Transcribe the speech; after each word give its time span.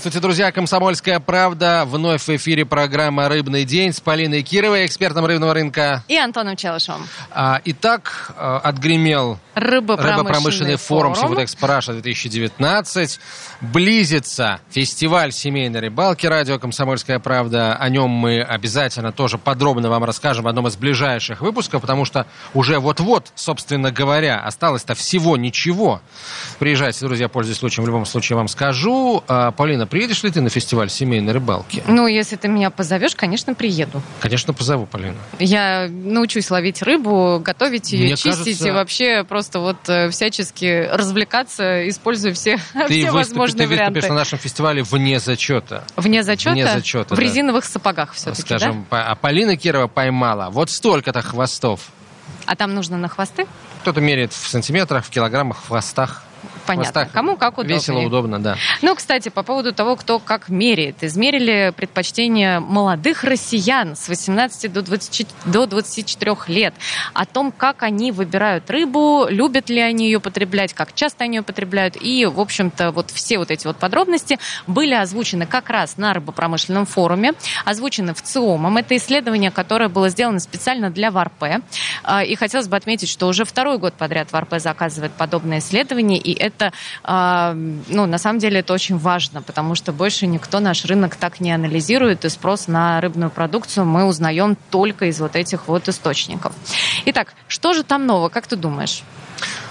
Здравствуйте, 0.00 0.22
друзья. 0.22 0.50
«Комсомольская 0.50 1.20
правда». 1.20 1.84
Вновь 1.86 2.22
в 2.22 2.30
эфире 2.30 2.64
программа 2.64 3.28
«Рыбный 3.28 3.66
день» 3.66 3.92
с 3.92 4.00
Полиной 4.00 4.40
Кировой, 4.42 4.86
экспертом 4.86 5.26
рыбного 5.26 5.52
рынка. 5.52 6.02
И 6.08 6.16
Антоном 6.16 6.56
Челышевым. 6.56 7.06
А, 7.32 7.60
итак, 7.66 8.32
а, 8.34 8.60
отгремел 8.60 9.38
Рыбопромышленный, 9.54 10.16
Рыбопромышленный 10.16 10.76
форум, 10.76 11.14
форум. 11.14 11.28
Сибудэкс 11.28 11.56
Раша 11.60 11.92
2019. 11.92 13.20
Близится 13.60 14.60
фестиваль 14.70 15.32
семейной 15.32 15.80
рыбалки 15.80 16.26
«Радио 16.26 16.58
Комсомольская 16.58 17.18
правда». 17.18 17.74
О 17.74 17.88
нем 17.90 18.08
мы 18.08 18.40
обязательно 18.40 19.12
тоже 19.12 19.36
подробно 19.36 19.90
вам 19.90 20.04
расскажем 20.04 20.44
в 20.44 20.48
одном 20.48 20.68
из 20.68 20.76
ближайших 20.76 21.42
выпусков, 21.42 21.82
потому 21.82 22.06
что 22.06 22.26
уже 22.54 22.78
вот-вот, 22.78 23.32
собственно 23.34 23.90
говоря, 23.92 24.40
осталось-то 24.40 24.94
всего 24.94 25.36
ничего. 25.36 26.00
Приезжайте, 26.58 27.04
друзья, 27.04 27.28
пользуясь 27.28 27.58
случаем, 27.58 27.84
в 27.84 27.86
любом 27.86 28.06
случае 28.06 28.36
вам 28.38 28.48
скажу. 28.48 29.22
А, 29.28 29.50
Полина, 29.50 29.86
приедешь 29.90 30.22
ли 30.22 30.30
ты 30.30 30.40
на 30.40 30.48
фестиваль 30.48 30.88
семейной 30.88 31.32
рыбалки? 31.32 31.82
Ну, 31.86 32.06
если 32.06 32.36
ты 32.36 32.48
меня 32.48 32.70
позовешь, 32.70 33.14
конечно, 33.14 33.54
приеду. 33.54 34.00
Конечно, 34.20 34.54
позову, 34.54 34.86
Полина. 34.86 35.16
Я 35.38 35.88
научусь 35.90 36.50
ловить 36.50 36.80
рыбу, 36.82 37.40
готовить 37.44 37.92
ее, 37.92 38.04
Мне 38.04 38.16
чистить 38.16 38.44
кажется- 38.44 38.68
и 38.68 38.70
вообще 38.70 39.24
просто 39.24 39.58
вот 39.60 39.76
э, 39.88 40.08
всячески 40.10 40.88
развлекаться, 40.92 41.88
используя 41.88 42.32
все, 42.32 42.56
Ты, 42.72 42.86
все 42.86 43.10
выступишь, 43.10 43.12
возможные 43.12 43.68
ты 43.68 43.74
варианты. 43.74 44.08
на 44.08 44.14
нашем 44.14 44.38
фестивале 44.38 44.82
вне 44.82 45.18
зачета. 45.20 45.84
Вне 45.96 46.22
зачета? 46.22 46.52
Вне 46.52 46.66
зачета, 46.66 47.14
В 47.14 47.18
да. 47.18 47.22
резиновых 47.22 47.64
сапогах 47.64 48.12
все-таки, 48.12 48.42
Скажем, 48.42 48.84
по- 48.84 49.02
а 49.02 49.14
Полина 49.16 49.56
Кирова 49.56 49.88
поймала 49.88 50.48
вот 50.50 50.70
столько-то 50.70 51.20
хвостов. 51.22 51.80
да? 52.46 52.52
А 52.52 52.56
там 52.56 52.74
нужно 52.74 52.96
на 52.96 53.08
хвосты? 53.08 53.46
Кто-то 53.82 54.00
меряет 54.00 54.32
в 54.32 54.48
сантиметрах, 54.48 55.04
в 55.04 55.10
килограммах, 55.10 55.58
в 55.58 55.66
хвостах. 55.68 56.22
Понятно. 56.70 56.92
хвостах. 56.92 57.12
Кому 57.12 57.36
как 57.36 57.58
удобнее. 57.58 57.78
Весело, 57.78 57.98
удобно, 58.00 58.38
да. 58.42 58.56
Ну, 58.82 58.94
кстати, 58.94 59.28
по 59.28 59.42
поводу 59.42 59.72
того, 59.72 59.96
кто 59.96 60.18
как 60.18 60.48
меряет. 60.48 61.02
Измерили 61.02 61.72
предпочтения 61.76 62.60
молодых 62.60 63.24
россиян 63.24 63.96
с 63.96 64.08
18 64.08 64.72
до, 64.72 64.82
20, 64.82 65.28
до 65.46 65.66
24 65.66 66.36
лет. 66.48 66.74
О 67.14 67.26
том, 67.26 67.52
как 67.52 67.82
они 67.82 68.12
выбирают 68.12 68.70
рыбу, 68.70 69.26
любят 69.28 69.68
ли 69.70 69.80
они 69.80 70.06
ее 70.06 70.20
потреблять, 70.20 70.72
как 70.74 70.94
часто 70.94 71.24
они 71.24 71.36
ее 71.38 71.42
потребляют. 71.42 71.96
И, 72.00 72.26
в 72.26 72.40
общем-то, 72.40 72.90
вот 72.92 73.10
все 73.10 73.38
вот 73.38 73.50
эти 73.50 73.66
вот 73.66 73.76
подробности 73.76 74.38
были 74.66 74.94
озвучены 74.94 75.46
как 75.46 75.70
раз 75.70 75.96
на 75.96 76.12
рыбопромышленном 76.14 76.86
форуме, 76.86 77.32
озвучены 77.64 78.14
в 78.14 78.22
ЦИОМом. 78.22 78.76
Это 78.76 78.96
исследование, 78.96 79.50
которое 79.50 79.88
было 79.88 80.08
сделано 80.08 80.38
специально 80.40 80.90
для 80.90 81.10
ВАРП. 81.10 81.62
А, 82.04 82.22
И 82.22 82.34
хотелось 82.34 82.68
бы 82.68 82.76
отметить, 82.76 83.08
что 83.08 83.26
уже 83.26 83.44
второй 83.44 83.78
год 83.78 83.94
подряд 83.94 84.32
ВАРП 84.32 84.54
заказывает 84.58 85.12
подобное 85.12 85.58
исследование, 85.58 86.18
и 86.18 86.32
это, 86.32 86.59
а, 87.02 87.54
ну, 87.54 88.06
на 88.06 88.18
самом 88.18 88.38
деле, 88.38 88.60
это 88.60 88.72
очень 88.72 88.98
важно, 88.98 89.42
потому 89.42 89.74
что 89.74 89.92
больше 89.92 90.26
никто 90.26 90.60
наш 90.60 90.84
рынок 90.84 91.16
так 91.16 91.40
не 91.40 91.52
анализирует, 91.52 92.24
и 92.24 92.28
спрос 92.28 92.68
на 92.68 93.00
рыбную 93.00 93.30
продукцию 93.30 93.86
мы 93.86 94.04
узнаем 94.04 94.56
только 94.70 95.06
из 95.06 95.20
вот 95.20 95.36
этих 95.36 95.68
вот 95.68 95.88
источников. 95.88 96.52
Итак, 97.06 97.34
что 97.48 97.72
же 97.72 97.82
там 97.82 98.06
нового, 98.06 98.28
как 98.28 98.46
ты 98.46 98.56
думаешь? 98.56 99.02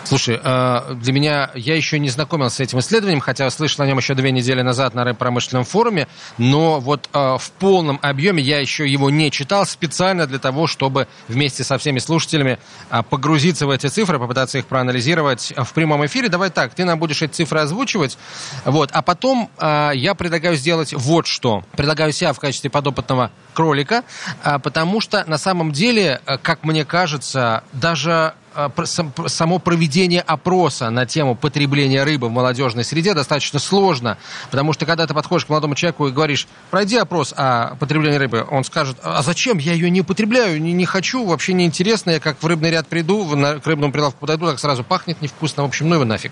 Слушай, 0.10 0.40
э, 0.44 0.96
для 0.96 1.14
меня, 1.14 1.52
я 1.54 1.76
еще 1.76 2.00
не 2.00 2.10
знакомился 2.10 2.56
с 2.56 2.60
этим 2.62 2.80
исследованием, 2.80 3.20
хотя 3.20 3.48
слышал 3.52 3.84
о 3.84 3.88
нем 3.88 4.00
еще 4.00 4.16
две 4.16 4.32
недели 4.32 4.64
назад 4.64 4.96
на 4.96 5.14
промышленном 5.14 5.66
форуме, 5.66 6.08
но 6.40 6.80
вот 6.80 7.08
э, 7.14 7.38
в 7.40 7.52
полном 7.60 8.00
объеме 8.02 8.42
я 8.42 8.60
еще 8.60 8.90
его 8.90 9.12
не 9.12 9.30
читал 9.30 9.68
специально 9.68 10.26
для 10.26 10.40
того, 10.40 10.66
чтобы 10.66 11.08
вместе 11.28 11.64
со 11.64 11.78
всеми 11.78 12.00
слушателями 12.00 12.58
э, 12.90 13.04
погрузиться 13.08 13.68
в 13.68 13.70
эти 13.70 13.86
цифры, 13.86 14.18
попытаться 14.18 14.58
их 14.58 14.66
проанализировать 14.66 15.54
в 15.56 15.74
прямом 15.74 16.04
эфире. 16.08 16.28
Давай 16.28 16.50
так, 16.50 16.74
ты 16.74 16.86
нам 16.86 16.98
будешь 16.98 17.22
эти 17.22 17.34
цифры 17.34 17.60
озвучивать, 17.60 18.18
вот, 18.66 18.90
а 18.92 19.04
потом 19.04 19.52
я 19.62 20.16
предлагаю 20.18 20.56
сделать 20.56 20.92
вот 20.92 21.28
что. 21.28 21.64
Предлагаю 21.74 22.14
себя 22.14 22.34
в 22.34 22.40
качестве 22.40 22.72
подопытного 22.72 23.30
кролика, 23.54 24.04
потому 24.64 25.02
что 25.02 25.24
на 25.28 25.38
самом 25.38 25.72
деле, 25.72 26.20
как 26.42 26.64
мне 26.64 26.84
кажется, 26.84 27.64
даже 27.74 28.34
само 29.28 29.60
проведение 29.60 30.22
опроса 30.22 30.90
на 30.90 31.06
тему 31.06 31.36
потребления 31.36 32.04
рыбы 32.04 32.28
в 32.28 32.32
молодежной 32.32 32.84
среде 32.84 33.14
достаточно 33.14 33.60
сложно, 33.60 34.18
потому 34.52 34.74
что 34.74 34.86
когда 34.86 35.06
ты 35.08 35.14
подходишь 35.14 35.46
к 35.46 35.50
молодому 35.50 35.76
человеку 35.76 36.08
и 36.08 36.12
говоришь, 36.12 36.48
пройди 36.72 36.98
опрос 36.98 37.34
о 37.36 37.76
потреблении 37.80 38.18
рыбы, 38.18 38.46
он 38.50 38.64
скажет, 38.64 38.98
а 39.04 39.22
зачем, 39.22 39.58
я 39.58 39.74
ее 39.74 39.90
не 39.90 40.02
употребляю, 40.02 40.62
не, 40.62 40.74
не 40.74 40.86
хочу, 40.86 41.26
вообще 41.26 41.54
не 41.54 41.66
интересно, 41.66 42.12
я 42.12 42.20
как 42.20 42.42
в 42.42 42.46
рыбный 42.48 42.72
ряд 42.72 42.88
приду, 42.88 43.24
в- 43.24 43.60
к 43.60 43.68
рыбному 43.68 43.92
прилавку 43.92 44.20
подойду, 44.22 44.48
так 44.48 44.60
сразу 44.60 44.84
пахнет 44.84 45.22
невкусно, 45.22 45.64
в 45.64 45.66
общем, 45.68 45.90
ну 45.90 45.96
его 45.96 46.06
нафиг. 46.06 46.32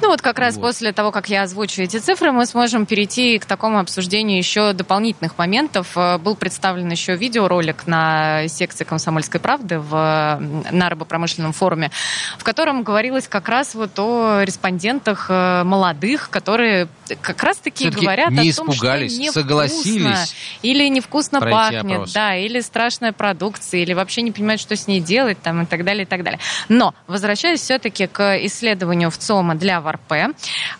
Ну 0.00 0.08
вот 0.08 0.20
как 0.22 0.38
раз 0.38 0.56
Вот. 0.56 0.62
после 0.62 0.92
того, 0.92 1.12
как 1.12 1.28
я 1.28 1.42
озвучу 1.42 1.82
эти 1.82 1.98
цифры, 1.98 2.32
мы 2.32 2.46
сможем 2.46 2.86
перейти 2.86 3.38
к 3.38 3.44
такому 3.46 3.78
обсуждению 3.78 4.38
еще 4.38 4.72
дополнительных 4.72 5.38
моментов. 5.38 5.88
Э, 5.96 6.18
Был 6.18 6.34
представлен 6.36 6.90
еще 6.90 7.14
видеоролик 7.16 7.86
на 7.86 8.48
секции 8.48 8.84
«Комсомольской 8.84 9.40
правды» 9.40 9.78
в, 9.78 10.38
на 10.70 10.88
рыбопромышленном 10.88 11.37
форуме, 11.52 11.90
в 12.38 12.44
котором 12.44 12.82
говорилось 12.82 13.28
как 13.28 13.48
раз 13.48 13.74
вот 13.74 13.98
о 13.98 14.42
респондентах 14.42 15.26
э, 15.28 15.62
молодых, 15.64 16.30
которые 16.30 16.88
как 17.22 17.42
раз-таки 17.42 17.90
говорят 17.90 18.30
не 18.30 18.50
о 18.50 18.54
том, 18.54 18.70
испугались, 18.70 19.12
что 19.12 19.22
невкусно, 19.22 19.42
согласились 19.42 20.34
или 20.62 20.88
невкусно 20.88 21.40
пахнет, 21.40 21.84
опрос. 21.84 22.12
да, 22.12 22.36
или 22.36 22.60
страшная 22.60 23.12
продукция, 23.12 23.80
или 23.80 23.92
вообще 23.94 24.22
не 24.22 24.32
понимают, 24.32 24.60
что 24.60 24.76
с 24.76 24.86
ней 24.86 25.00
делать, 25.00 25.40
там, 25.42 25.62
и 25.62 25.66
так 25.66 25.84
далее, 25.84 26.02
и 26.02 26.06
так 26.06 26.22
далее. 26.22 26.40
Но, 26.68 26.94
возвращаясь 27.06 27.60
все-таки 27.60 28.06
к 28.06 28.38
исследованию 28.44 29.10
в 29.10 29.18
ЦОМа 29.18 29.54
для 29.54 29.80
ВАРП, 29.80 30.12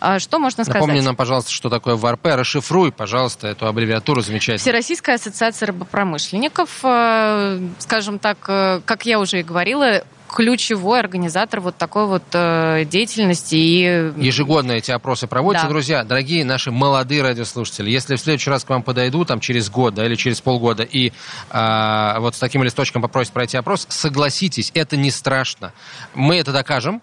э, 0.01 0.19
что 0.19 0.39
можно 0.39 0.63
сказать? 0.63 0.81
Напомни 0.81 1.01
нам, 1.01 1.15
пожалуйста, 1.15 1.51
что 1.51 1.69
такое 1.69 1.95
ВРП, 1.95 2.25
расшифруй, 2.27 2.91
пожалуйста, 2.91 3.47
эту 3.47 3.67
аббревиатуру 3.67 4.21
замечательно. 4.21 4.59
Всероссийская 4.59 5.15
ассоциация 5.15 5.67
рыбопромышленников, 5.67 6.79
э, 6.83 7.59
скажем 7.79 8.19
так, 8.19 8.37
как 8.39 9.05
я 9.05 9.19
уже 9.19 9.39
и 9.39 9.43
говорила, 9.43 10.03
ключевой 10.29 10.99
организатор 10.99 11.59
вот 11.59 11.75
такой 11.75 12.05
вот 12.05 12.23
э, 12.33 12.85
деятельности 12.85 13.55
и 13.55 14.11
Ежегодно 14.17 14.73
эти 14.73 14.91
опросы 14.91 15.27
проводятся. 15.27 15.65
Да. 15.65 15.69
Друзья, 15.71 16.03
дорогие 16.03 16.45
наши 16.45 16.71
молодые 16.71 17.21
радиослушатели, 17.21 17.89
если 17.89 18.15
в 18.15 18.21
следующий 18.21 18.49
раз 18.49 18.63
к 18.63 18.69
вам 18.69 18.83
подойду, 18.83 19.25
там, 19.25 19.39
через 19.39 19.69
год 19.69 19.95
да, 19.95 20.05
или 20.05 20.15
через 20.15 20.39
полгода, 20.41 20.83
и 20.83 21.11
а, 21.49 22.19
вот 22.19 22.35
с 22.35 22.39
таким 22.39 22.63
листочком 22.63 23.01
попросят 23.01 23.33
пройти 23.33 23.57
опрос, 23.57 23.85
согласитесь, 23.89 24.71
это 24.75 24.95
не 24.95 25.11
страшно. 25.11 25.73
Мы 26.13 26.37
это 26.37 26.51
докажем. 26.51 27.01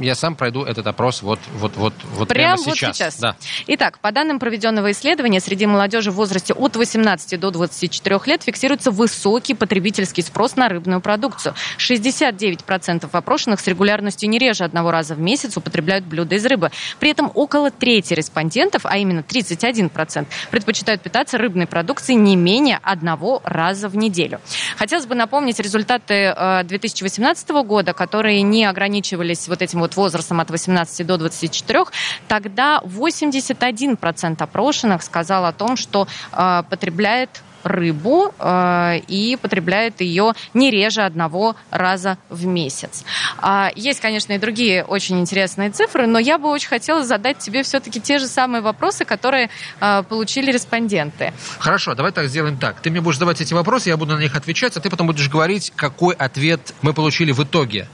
Я 0.00 0.14
сам 0.14 0.34
пройду 0.34 0.64
этот 0.64 0.86
опрос 0.86 1.22
вот, 1.22 1.38
вот, 1.54 1.76
вот, 1.76 1.94
вот 2.14 2.28
прямо, 2.28 2.56
Прямо 2.56 2.62
вот 2.64 2.76
сейчас. 2.76 2.96
сейчас. 2.96 3.18
Да. 3.18 3.36
Итак, 3.66 3.98
по 3.98 4.12
данным 4.12 4.38
проведенного 4.38 4.90
исследования, 4.92 5.40
среди 5.40 5.66
молодежи 5.66 6.10
в 6.10 6.14
возрасте 6.14 6.54
от 6.54 6.76
18 6.76 7.38
до 7.38 7.50
24 7.50 8.20
лет 8.26 8.42
фиксируется 8.42 8.90
высокий 8.90 9.54
потребительский 9.54 10.22
спрос 10.22 10.56
на 10.56 10.68
рыбную 10.68 11.00
продукцию. 11.00 11.54
69% 11.78 13.08
опрошенных 13.10 13.60
с 13.60 13.66
регулярностью 13.66 14.28
не 14.28 14.38
реже 14.38 14.64
одного 14.64 14.90
раза 14.90 15.14
в 15.14 15.20
месяц 15.20 15.56
употребляют 15.56 16.04
блюда 16.04 16.36
из 16.36 16.46
рыбы. 16.46 16.70
При 16.98 17.10
этом 17.10 17.30
около 17.34 17.70
трети 17.70 18.14
респондентов, 18.14 18.82
а 18.84 18.96
именно 18.96 19.20
31%, 19.20 20.26
предпочитают 20.50 21.02
питаться 21.02 21.38
рыбной 21.38 21.66
продукцией 21.66 22.18
не 22.18 22.36
менее 22.36 22.80
одного 22.82 23.42
раза 23.44 23.88
в 23.88 23.96
неделю. 23.96 24.40
Хотелось 24.76 25.06
бы 25.06 25.14
напомнить 25.14 25.58
результаты 25.60 26.34
э, 26.36 26.62
2018 26.64 27.48
года, 27.50 27.92
которые 27.92 28.42
не 28.42 28.64
ограничивались 28.64 29.48
вот 29.48 29.62
этим 29.62 29.65
вот 29.74 29.96
возрастом 29.96 30.40
от 30.40 30.50
18 30.50 31.06
до 31.06 31.16
24. 31.16 31.84
Тогда 32.28 32.80
81% 32.84 34.42
опрошенных 34.42 35.02
сказал 35.02 35.44
о 35.44 35.52
том, 35.52 35.76
что 35.76 36.08
э, 36.32 36.62
потребляет 36.68 37.42
рыбу 37.66 38.32
э, 38.38 38.98
и 39.08 39.36
потребляет 39.40 40.00
ее 40.00 40.32
не 40.54 40.70
реже 40.70 41.02
одного 41.02 41.56
раза 41.70 42.18
в 42.28 42.46
месяц. 42.46 43.04
А, 43.38 43.70
есть, 43.74 44.00
конечно, 44.00 44.32
и 44.32 44.38
другие 44.38 44.84
очень 44.84 45.20
интересные 45.20 45.70
цифры, 45.70 46.06
но 46.06 46.18
я 46.18 46.38
бы 46.38 46.48
очень 46.48 46.68
хотела 46.68 47.04
задать 47.04 47.38
тебе 47.38 47.62
все-таки 47.62 48.00
те 48.00 48.18
же 48.18 48.26
самые 48.26 48.62
вопросы, 48.62 49.04
которые 49.04 49.50
э, 49.80 50.02
получили 50.08 50.52
респонденты. 50.52 51.32
Хорошо, 51.58 51.94
давай 51.94 52.12
так 52.12 52.28
сделаем 52.28 52.56
так. 52.56 52.80
Ты 52.80 52.90
мне 52.90 53.00
будешь 53.00 53.16
задавать 53.16 53.40
эти 53.40 53.54
вопросы, 53.54 53.88
я 53.88 53.96
буду 53.96 54.14
на 54.14 54.20
них 54.20 54.36
отвечать, 54.36 54.76
а 54.76 54.80
ты 54.80 54.88
потом 54.88 55.06
будешь 55.06 55.28
говорить, 55.28 55.72
какой 55.74 56.14
ответ 56.14 56.74
мы 56.82 56.92
получили 56.92 57.32
в 57.32 57.42
итоге. 57.42 57.88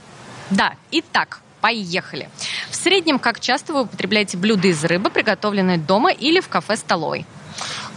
Да, 0.51 0.75
итак, 0.91 1.41
поехали. 1.63 2.29
В 2.69 2.75
среднем, 2.75 3.19
как 3.19 3.41
часто 3.41 3.73
вы 3.73 3.83
употребляете 3.83 4.37
блюда 4.37 4.69
из 4.69 4.85
рыбы, 4.85 5.09
приготовленные 5.09 5.79
дома 5.79 6.11
или 6.11 6.41
в 6.41 6.49
кафе-столовой? 6.49 7.25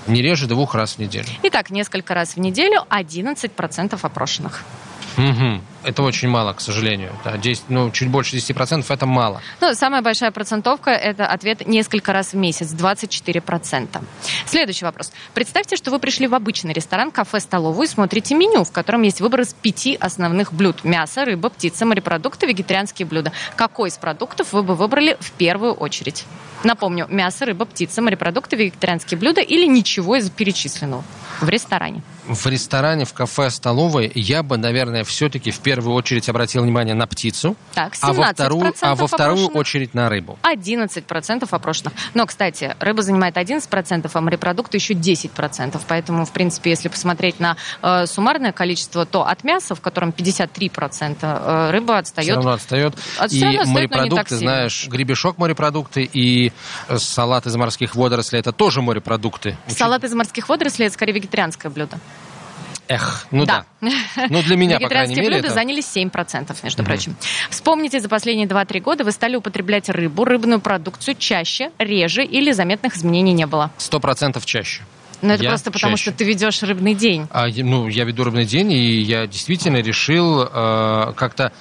Не 0.08 0.22
реже 0.22 0.48
двух 0.48 0.76
раз 0.76 0.94
в 0.94 1.00
неделю. 1.00 1.26
Итак, 1.44 1.72
несколько 1.72 2.14
раз 2.14 2.36
в 2.36 2.40
неделю 2.40 2.86
11% 2.90 4.00
опрошенных. 4.02 4.64
Угу. 5.18 5.62
Это 5.84 6.02
очень 6.02 6.30
мало, 6.30 6.54
к 6.54 6.62
сожалению. 6.62 7.12
Да, 7.24 7.38
10, 7.38 7.66
ну, 7.70 7.92
чуть 7.92 8.10
больше 8.10 8.36
10% 8.38 8.86
это 8.90 9.06
мало. 9.06 9.42
Ну, 9.62 9.74
самая 9.76 10.02
большая 10.02 10.32
процентовка– 10.32 10.90
это 10.92 11.28
ответ 11.28 11.68
несколько 11.68 12.12
раз 12.12 12.34
в 12.34 12.36
месяц, 12.36 12.74
24%. 12.74 14.02
Следующий 14.48 14.84
вопрос. 14.84 15.12
Представьте, 15.34 15.76
что 15.76 15.92
вы 15.92 16.00
пришли 16.00 16.28
в 16.28 16.34
обычный 16.34 16.74
ресторан, 16.74 17.12
кафе, 17.12 17.40
столовую 17.40 17.88
и 17.88 17.90
смотрите 17.90 18.36
меню, 18.36 18.64
в 18.64 18.72
котором 18.72 19.04
есть 19.04 19.22
выбор 19.22 19.42
из 19.42 19.54
пяти 19.54 19.96
основных 19.96 20.52
блюд. 20.54 20.84
Мясо, 20.84 21.24
рыба, 21.24 21.50
птица, 21.50 21.86
морепродукты, 21.86 22.48
вегетарианские 22.48 23.06
блюда. 23.06 23.32
Какой 23.56 23.90
из 23.90 23.98
продуктов 23.98 24.54
вы 24.54 24.64
бы 24.64 24.76
выбрали 24.76 25.18
в 25.20 25.32
первую 25.34 25.74
очередь? 25.74 26.26
Напомню, 26.64 27.06
мясо, 27.10 27.46
рыба, 27.46 27.66
птица, 27.66 28.02
морепродукты, 28.02 28.56
вегетарианские 28.56 29.20
блюда 29.20 29.42
или 29.42 29.68
ничего 29.68 30.16
из 30.16 30.30
перечисленного 30.32 31.04
в 31.42 31.50
ресторане? 31.50 32.02
В 32.28 32.46
ресторане, 32.48 33.06
в 33.06 33.14
кафе, 33.14 33.50
столовой 33.52 34.12
я 34.16 34.42
бы, 34.42 34.58
наверное, 34.58 35.04
все-таки 35.04 35.52
в 35.52 35.60
первую 35.60 35.94
очередь 35.96 36.28
обратил 36.28 36.64
внимание 36.64 36.96
на 36.96 37.06
птицу, 37.06 37.56
Так, 37.74 37.94
а 38.02 38.14
во 38.14 38.34
вторую, 38.34 38.74
а 38.82 38.96
во 38.96 39.08
вторую 39.08 39.46
опрошенных. 39.46 39.56
очередь 39.56 39.94
на 39.94 40.10
рыбу. 40.10 40.40
11% 40.42 41.48
опрошенных. 41.52 41.94
Но, 42.14 42.26
кстати, 42.26 42.76
рыба 42.80 43.02
занимает 43.04 43.38
11%, 43.38 44.10
а 44.12 44.22
морепродукты 44.22 44.78
еще 44.78 44.94
10%. 44.94 45.80
Поэтому, 45.88 46.26
в 46.26 46.32
принципе, 46.32 46.72
если 46.72 46.88
посмотреть 46.90 47.40
на 47.40 47.58
э, 47.82 48.06
суммарное 48.08 48.52
количество, 48.52 49.06
то 49.06 49.26
от 49.28 49.44
мяса, 49.44 49.76
в 49.76 49.82
котором 49.82 50.12
53%, 50.12 51.18
э, 51.22 51.72
рыба 51.72 51.98
отстает. 52.00 52.26
Все 52.28 52.36
равно 52.36 52.52
отстает. 52.52 52.96
От- 53.20 53.32
и 53.32 53.36
всё 53.38 53.46
равно 53.46 53.62
отстает, 53.62 53.92
морепродукты, 53.92 54.36
знаешь, 54.38 54.88
гребешок 54.88 55.38
морепродукты 55.38 56.04
и 56.12 56.52
э, 56.88 56.98
салат 56.98 57.46
из 57.46 57.56
морских 57.56 57.96
водорослей 57.96 58.40
это 58.40 58.52
тоже 58.52 58.82
морепродукты. 58.82 59.58
Салат 59.68 60.04
из 60.04 60.14
морских 60.14 60.50
водорослей– 60.50 60.88
это 60.88 60.94
скорее 60.96 61.14
вегетарианское 61.26 61.72
блюдо. 61.72 62.00
Эх, 62.88 63.26
ну 63.32 63.46
да. 63.46 63.66
Ну, 63.82 64.44
для 64.44 64.56
меня, 64.56 64.80
по 64.80 64.88
крайней 64.88 65.16
мере, 65.16 65.30
блюда 65.30 65.48
это... 65.48 65.54
заняли 65.54 65.82
7%, 65.82 66.56
между 66.64 66.84
прочим. 66.84 67.16
Вспомните, 67.50 68.00
за 68.00 68.10
последние 68.10 68.48
2-3 68.48 68.80
года 68.80 69.04
вы 69.04 69.12
стали 69.12 69.36
употреблять 69.36 69.90
рыбу, 69.90 70.24
рыбную 70.24 70.60
продукцию 70.60 71.16
чаще, 71.18 71.72
реже 71.80 72.24
или 72.24 72.52
заметных 72.52 72.96
изменений 72.96 73.34
не 73.34 73.48
было. 73.48 73.72
Сто 73.78 74.00
процентов 74.00 74.46
чаще. 74.46 74.84
Но 75.22 75.34
это 75.34 75.44
Я 75.44 75.50
просто 75.50 75.72
потому, 75.72 75.94
чаще. 75.98 76.12
что 76.12 76.20
ты 76.20 76.26
ведешь 76.26 76.62
рыбный 76.62 76.94
день. 76.94 77.28
А, 77.32 77.48
ну, 77.48 77.88
я 77.88 78.04
веду 78.04 78.24
рыбный 78.24 78.46
день, 78.46 78.72
и 78.72 79.02
я 79.02 79.26
действительно 79.26 79.78
решил 79.78 80.44
э, 80.44 81.14
как-то 81.16 81.52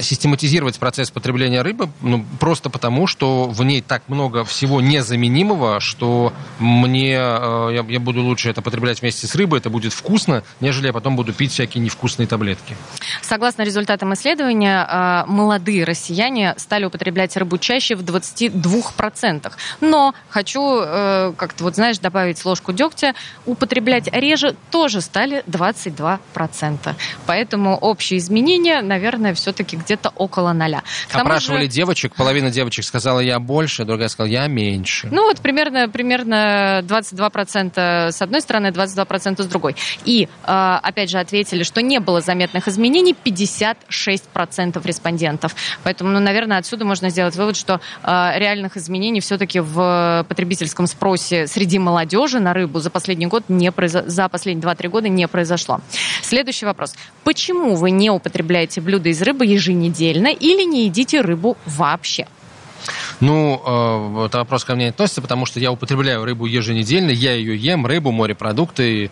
систематизировать 0.00 0.78
процесс 0.78 1.10
потребления 1.10 1.62
рыбы, 1.62 1.88
ну, 2.00 2.24
просто 2.38 2.70
потому, 2.70 3.06
что 3.06 3.48
в 3.48 3.62
ней 3.64 3.80
так 3.80 4.02
много 4.08 4.44
всего 4.44 4.80
незаменимого, 4.80 5.80
что 5.80 6.32
мне, 6.58 7.14
э, 7.14 7.68
я, 7.72 7.84
я 7.88 8.00
буду 8.00 8.22
лучше 8.22 8.50
это 8.50 8.62
потреблять 8.62 9.00
вместе 9.00 9.26
с 9.26 9.34
рыбой, 9.34 9.60
это 9.60 9.70
будет 9.70 9.92
вкусно, 9.92 10.42
нежели 10.60 10.88
я 10.88 10.92
потом 10.92 11.16
буду 11.16 11.32
пить 11.32 11.52
всякие 11.52 11.82
невкусные 11.82 12.26
таблетки. 12.26 12.76
Согласно 13.22 13.62
результатам 13.62 14.12
исследования, 14.14 14.86
э, 14.88 15.24
молодые 15.26 15.84
россияне 15.84 16.54
стали 16.56 16.84
употреблять 16.84 17.36
рыбу 17.36 17.58
чаще 17.58 17.94
в 17.94 18.02
22%. 18.02 19.52
Но 19.80 20.14
хочу 20.28 20.80
э, 20.82 21.32
как-то, 21.36 21.64
вот 21.64 21.76
знаешь, 21.76 21.98
добавить 21.98 22.44
ложку 22.44 22.72
дегтя, 22.72 23.14
употреблять 23.46 24.08
реже 24.12 24.56
тоже 24.70 25.00
стали 25.00 25.42
22%. 25.46 26.94
Поэтому 27.26 27.76
общие 27.76 28.18
изменения, 28.18 28.82
наверное, 28.82 29.34
все-таки 29.34 29.59
где-то 29.62 30.12
около 30.16 30.52
ноля. 30.52 30.82
К 31.10 31.16
Опрашивали 31.16 31.62
же- 31.64 31.68
девочек, 31.68 32.14
половина 32.14 32.50
девочек 32.50 32.84
сказала 32.84 33.20
я 33.20 33.38
больше, 33.40 33.84
другая 33.84 34.08
сказала 34.08 34.30
я 34.32 34.46
меньше. 34.46 35.08
Ну 35.10 35.24
вот 35.24 35.40
примерно, 35.40 35.88
примерно 35.88 36.82
22% 36.86 38.12
с 38.12 38.22
одной 38.22 38.40
стороны, 38.40 38.68
22% 38.68 39.42
с 39.42 39.46
другой. 39.46 39.76
И, 40.04 40.28
э, 40.46 40.78
опять 40.82 41.10
же, 41.10 41.18
ответили, 41.18 41.62
что 41.62 41.82
не 41.82 42.00
было 42.00 42.20
заметных 42.20 42.68
изменений 42.68 43.14
56% 43.14 44.84
респондентов. 44.86 45.54
Поэтому, 45.82 46.10
ну, 46.10 46.20
наверное, 46.20 46.58
отсюда 46.58 46.84
можно 46.84 47.10
сделать 47.10 47.36
вывод, 47.36 47.56
что 47.56 47.80
э, 48.02 48.32
реальных 48.36 48.76
изменений 48.76 49.20
все-таки 49.20 49.60
в 49.60 50.24
потребительском 50.28 50.86
спросе 50.86 51.46
среди 51.46 51.78
молодежи 51.78 52.40
на 52.40 52.52
рыбу 52.52 52.80
за 52.80 52.90
последний 52.90 53.26
год 53.26 53.44
не 53.48 53.70
произо- 53.70 54.06
за 54.08 54.28
последние 54.28 54.62
2-3 54.62 54.88
года 54.88 55.08
не 55.08 55.26
произошло. 55.28 55.80
Следующий 56.22 56.66
вопрос. 56.66 56.94
Почему 57.24 57.76
вы 57.76 57.90
не 57.90 58.10
употребляете 58.10 58.80
блюда 58.80 59.08
из 59.08 59.20
рыбы 59.22 59.46
еженедельно 59.52 60.28
или 60.28 60.64
не 60.64 60.86
едите 60.86 61.20
рыбу 61.20 61.56
вообще? 61.66 62.26
Ну, 63.20 64.24
это 64.24 64.38
вопрос 64.38 64.64
ко 64.64 64.74
мне 64.74 64.84
не 64.84 64.90
относится, 64.90 65.20
потому 65.20 65.44
что 65.44 65.60
я 65.60 65.70
употребляю 65.70 66.24
рыбу 66.24 66.46
еженедельно, 66.46 67.10
я 67.10 67.34
ее 67.34 67.56
ем, 67.56 67.86
рыбу, 67.86 68.10
морепродукты, 68.10 69.10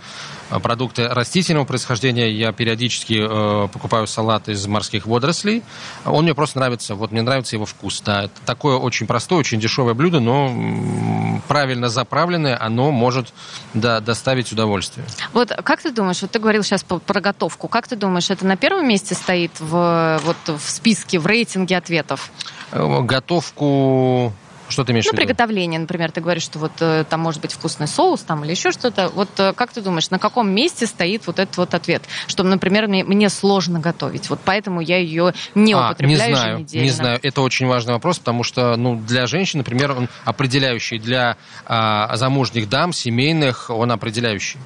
продукты 0.62 1.08
растительного 1.08 1.64
происхождения. 1.64 2.30
Я 2.30 2.52
периодически 2.52 3.18
э, 3.20 3.68
покупаю 3.68 4.06
салат 4.06 4.48
из 4.48 4.66
морских 4.66 5.06
водорослей. 5.06 5.62
Он 6.04 6.24
мне 6.24 6.34
просто 6.34 6.58
нравится, 6.58 6.94
вот 6.94 7.12
мне 7.12 7.22
нравится 7.22 7.56
его 7.56 7.66
вкус. 7.66 8.00
Да. 8.04 8.24
Это 8.24 8.40
такое 8.46 8.76
очень 8.76 9.06
простое, 9.06 9.38
очень 9.38 9.60
дешевое 9.60 9.94
блюдо, 9.94 10.20
но 10.20 11.40
правильно 11.48 11.88
заправленное, 11.88 12.58
оно 12.60 12.90
может 12.90 13.32
да, 13.74 14.00
доставить 14.00 14.52
удовольствие. 14.52 15.06
Вот 15.32 15.50
как 15.50 15.82
ты 15.82 15.90
думаешь, 15.90 16.22
вот 16.22 16.30
ты 16.30 16.38
говорил 16.38 16.62
сейчас 16.62 16.82
про 16.82 17.20
готовку, 17.20 17.68
как 17.68 17.88
ты 17.88 17.96
думаешь, 17.96 18.30
это 18.30 18.46
на 18.46 18.56
первом 18.56 18.88
месте 18.88 19.14
стоит 19.14 19.52
в, 19.58 20.20
вот, 20.24 20.36
в 20.46 20.70
списке, 20.70 21.18
в 21.18 21.26
рейтинге 21.26 21.76
ответов? 21.76 22.30
Э, 22.72 23.00
Готовку... 23.02 24.32
Что 24.68 24.84
ты 24.84 24.92
имеешь 24.92 25.04
Ну, 25.06 25.10
в 25.10 25.14
виду? 25.14 25.22
приготовление, 25.22 25.80
например, 25.80 26.10
ты 26.12 26.20
говоришь, 26.20 26.42
что 26.42 26.58
вот 26.58 26.72
э, 26.80 27.04
там 27.08 27.20
может 27.20 27.40
быть 27.40 27.52
вкусный 27.52 27.86
соус 27.86 28.20
там 28.20 28.44
или 28.44 28.50
еще 28.52 28.70
что-то. 28.72 29.08
Вот 29.08 29.28
э, 29.38 29.52
как 29.54 29.72
ты 29.72 29.80
думаешь, 29.80 30.10
на 30.10 30.18
каком 30.18 30.50
месте 30.50 30.86
стоит 30.86 31.26
вот 31.26 31.38
этот 31.38 31.56
вот 31.56 31.74
ответ? 31.74 32.02
Что, 32.26 32.42
например, 32.42 32.86
мне, 32.88 33.04
мне 33.04 33.28
сложно 33.30 33.80
готовить, 33.80 34.28
вот 34.30 34.40
поэтому 34.44 34.80
я 34.80 34.98
ее 34.98 35.32
не 35.54 35.72
А, 35.74 35.90
употребляю 35.90 36.30
не 36.30 36.34
знаю, 36.36 36.52
еженедельно. 36.54 36.84
не 36.84 36.90
знаю. 36.90 37.20
Это 37.22 37.40
очень 37.40 37.66
важный 37.66 37.94
вопрос, 37.94 38.18
потому 38.18 38.42
что 38.44 38.76
ну, 38.76 38.96
для 38.96 39.26
женщин, 39.26 39.58
например, 39.58 39.92
он 39.92 40.08
определяющий. 40.24 40.98
Для 40.98 41.36
а, 41.66 42.14
замужних 42.16 42.68
дам, 42.68 42.92
семейных, 42.92 43.70
он 43.70 43.90
определяющий. 43.92 44.58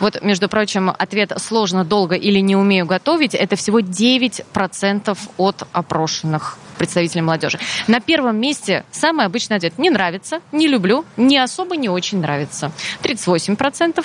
Вот, 0.00 0.22
между 0.22 0.48
прочим, 0.48 0.90
ответ 0.96 1.32
«сложно, 1.38 1.84
долго 1.84 2.14
или 2.14 2.38
не 2.40 2.56
умею 2.56 2.86
готовить»— 2.86 3.34
это 3.36 3.56
всего 3.56 3.80
9% 3.80 5.18
от 5.36 5.66
опрошенных 5.72 6.58
представителей 6.78 7.22
молодежи. 7.22 7.58
На 7.86 8.00
первом 8.00 8.36
месте 8.36 8.84
самый 8.90 9.26
обычный 9.26 9.56
ответ. 9.56 9.78
Не 9.78 9.90
нравится, 9.90 10.40
не 10.52 10.66
люблю, 10.68 11.04
не 11.16 11.38
особо 11.38 11.76
не 11.76 11.88
очень 11.88 12.20
нравится. 12.20 12.72
38%. 13.02 14.04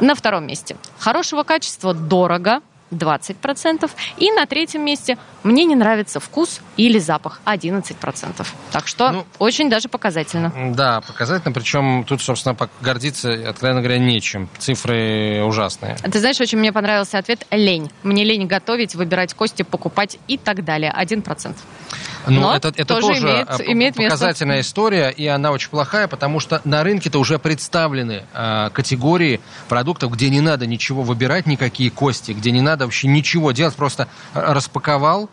На 0.00 0.14
втором 0.14 0.46
месте. 0.46 0.76
Хорошего 0.98 1.42
качества, 1.42 1.94
дорого, 1.94 2.60
20%. 2.90 3.90
И 4.16 4.30
на 4.30 4.46
третьем 4.46 4.84
месте 4.84 5.18
мне 5.42 5.64
не 5.64 5.74
нравится 5.74 6.20
вкус 6.20 6.60
или 6.76 6.98
запах 6.98 7.40
11%. 7.44 8.46
Так 8.72 8.86
что 8.86 9.10
ну, 9.12 9.26
очень 9.38 9.70
даже 9.70 9.88
показательно. 9.88 10.52
Да, 10.74 11.00
показательно. 11.00 11.52
Причем 11.52 12.04
тут, 12.04 12.22
собственно, 12.22 12.56
гордиться, 12.80 13.32
откровенно 13.48 13.80
говоря, 13.80 13.98
нечем. 13.98 14.48
Цифры 14.58 15.42
ужасные. 15.44 15.96
Ты 15.96 16.18
знаешь, 16.18 16.40
очень 16.40 16.58
мне 16.58 16.72
понравился 16.72 17.18
ответ 17.18 17.46
лень. 17.50 17.90
Мне 18.02 18.24
лень 18.24 18.46
готовить, 18.46 18.94
выбирать 18.94 19.34
кости, 19.34 19.62
покупать 19.62 20.18
и 20.28 20.38
так 20.38 20.64
далее. 20.64 20.94
1%. 20.96 21.54
Ну, 22.28 22.40
Но 22.40 22.54
это, 22.56 22.68
это 22.68 22.84
тоже, 22.84 23.08
тоже 23.08 23.20
имеет, 23.20 23.48
а, 23.50 23.56
имеет 23.64 23.94
показательная 23.96 24.56
место. 24.58 24.70
история, 24.70 25.10
и 25.10 25.26
она 25.26 25.50
очень 25.50 25.70
плохая, 25.70 26.08
потому 26.08 26.40
что 26.40 26.60
на 26.64 26.82
рынке-то 26.82 27.18
уже 27.18 27.38
представлены 27.38 28.24
э, 28.34 28.70
категории 28.72 29.40
продуктов, 29.68 30.12
где 30.12 30.30
не 30.30 30.40
надо 30.40 30.66
ничего 30.66 31.02
выбирать, 31.02 31.46
никакие 31.46 31.90
кости, 31.90 32.32
где 32.32 32.50
не 32.50 32.60
надо 32.60 32.84
вообще 32.84 33.08
ничего 33.08 33.52
делать, 33.52 33.74
просто 33.74 34.08
а, 34.34 34.54
распаковал, 34.54 35.30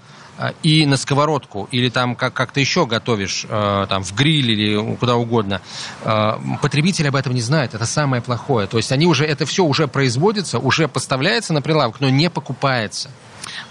и 0.64 0.86
на 0.86 0.98
сковородку, 0.98 1.70
или 1.72 1.88
там 1.90 2.14
как- 2.16 2.34
как-то 2.34 2.60
еще 2.60 2.86
готовишь, 2.86 3.46
э, 3.48 3.86
там 3.88 4.04
в 4.04 4.14
гриль 4.14 4.52
или 4.52 4.96
куда 4.98 5.16
угодно. 5.16 5.62
Э, 6.04 6.34
потребитель 6.62 7.08
об 7.08 7.16
этом 7.16 7.34
не 7.34 7.40
знает, 7.42 7.74
это 7.74 7.86
самое 7.86 8.22
плохое. 8.22 8.68
То 8.68 8.76
есть 8.76 8.92
они 8.92 9.06
уже, 9.06 9.26
это 9.26 9.46
все 9.46 9.64
уже 9.64 9.88
производится, 9.88 10.60
уже 10.60 10.90
поставляется 10.90 11.54
на 11.54 11.62
прилавок, 11.62 12.02
но 12.02 12.10
не 12.10 12.30
покупается. 12.30 13.10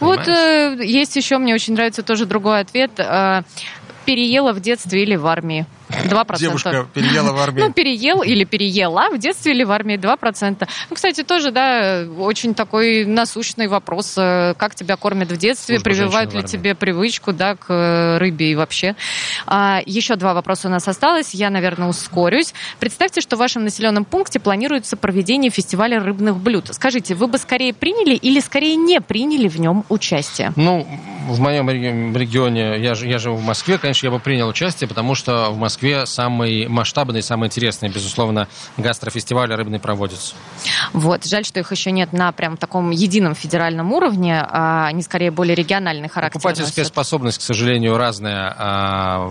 Вот 0.00 0.26
э, 0.28 0.76
есть 0.80 1.16
еще, 1.16 1.38
мне 1.38 1.54
очень 1.54 1.74
нравится 1.74 2.02
тоже 2.02 2.26
другой 2.26 2.60
ответ. 2.60 2.92
Э, 2.98 3.42
переела 4.04 4.52
в 4.52 4.60
детстве 4.60 5.02
или 5.02 5.16
в 5.16 5.26
армии. 5.26 5.66
2%. 5.88 6.38
Девушка 6.38 6.86
переела 6.92 7.32
в 7.32 7.38
армии. 7.38 7.60
Ну, 7.60 7.72
переел 7.72 8.22
или 8.22 8.44
переела 8.44 9.10
в 9.10 9.18
детстве 9.18 9.52
или 9.52 9.64
в 9.64 9.70
армии 9.70 9.96
2%. 9.96 10.68
Ну, 10.90 10.96
кстати, 10.96 11.22
тоже, 11.22 11.50
да, 11.50 12.04
очень 12.18 12.54
такой 12.54 13.04
насущный 13.04 13.68
вопрос. 13.68 14.14
Э, 14.16 14.54
Как 14.56 14.74
тебя 14.74 14.96
кормят 14.96 15.30
в 15.30 15.36
детстве? 15.36 15.76
Служба 15.76 15.90
Прививают 15.90 16.34
ли 16.34 16.42
тебе 16.42 16.74
привычку, 16.74 17.32
да, 17.32 17.56
к 17.56 17.66
э, 17.68 18.18
рыбе 18.18 18.52
и 18.52 18.54
вообще? 18.54 18.96
А, 19.46 19.80
еще 19.86 20.16
два 20.16 20.34
вопроса 20.34 20.68
у 20.68 20.70
нас 20.70 20.86
осталось. 20.88 21.34
Я, 21.34 21.50
наверное, 21.50 21.88
ускорюсь. 21.88 22.54
Представьте, 22.80 23.20
что 23.20 23.36
в 23.36 23.38
вашем 23.38 23.64
населенном 23.64 24.04
пункте 24.04 24.40
планируется 24.40 24.96
проведение 24.96 25.50
фестиваля 25.50 26.00
рыбных 26.00 26.36
блюд. 26.36 26.68
Скажите, 26.72 27.14
вы 27.14 27.26
бы 27.26 27.38
скорее 27.38 27.72
приняли 27.74 28.14
или 28.14 28.40
скорее 28.40 28.76
не 28.76 29.00
приняли 29.00 29.48
в 29.48 29.60
нем 29.60 29.84
участие? 29.88 30.52
Ну, 30.56 30.86
в 31.28 31.40
моем 31.40 31.68
регионе, 32.16 32.78
я, 32.78 32.92
я 32.92 33.18
живу 33.18 33.36
в 33.36 33.44
Москве, 33.44 33.78
конечно, 33.78 34.06
я 34.06 34.10
бы 34.10 34.18
принял 34.18 34.48
участие, 34.48 34.88
потому 34.88 35.14
что 35.14 35.50
в 35.50 35.58
Москве 35.58 35.73
самый 36.06 36.68
масштабный, 36.68 37.22
самый 37.22 37.46
интересный, 37.46 37.88
безусловно, 37.88 38.48
гастрофестиваль 38.76 39.52
рыбный 39.54 39.78
проводится. 39.78 40.34
Вот, 40.92 41.24
жаль, 41.24 41.44
что 41.44 41.60
их 41.60 41.70
еще 41.70 41.90
нет 41.90 42.12
на 42.12 42.32
прям 42.32 42.56
таком 42.56 42.90
едином 42.90 43.34
федеральном 43.34 43.92
уровне, 43.92 44.40
а 44.40 44.86
они 44.86 45.02
скорее 45.02 45.30
более 45.30 45.54
региональный 45.54 46.08
характер. 46.08 46.40
Покупательская 46.40 46.84
носят. 46.84 46.92
способность, 46.92 47.38
к 47.38 47.42
сожалению, 47.42 47.96
разная 47.96 48.54
а, 48.56 49.30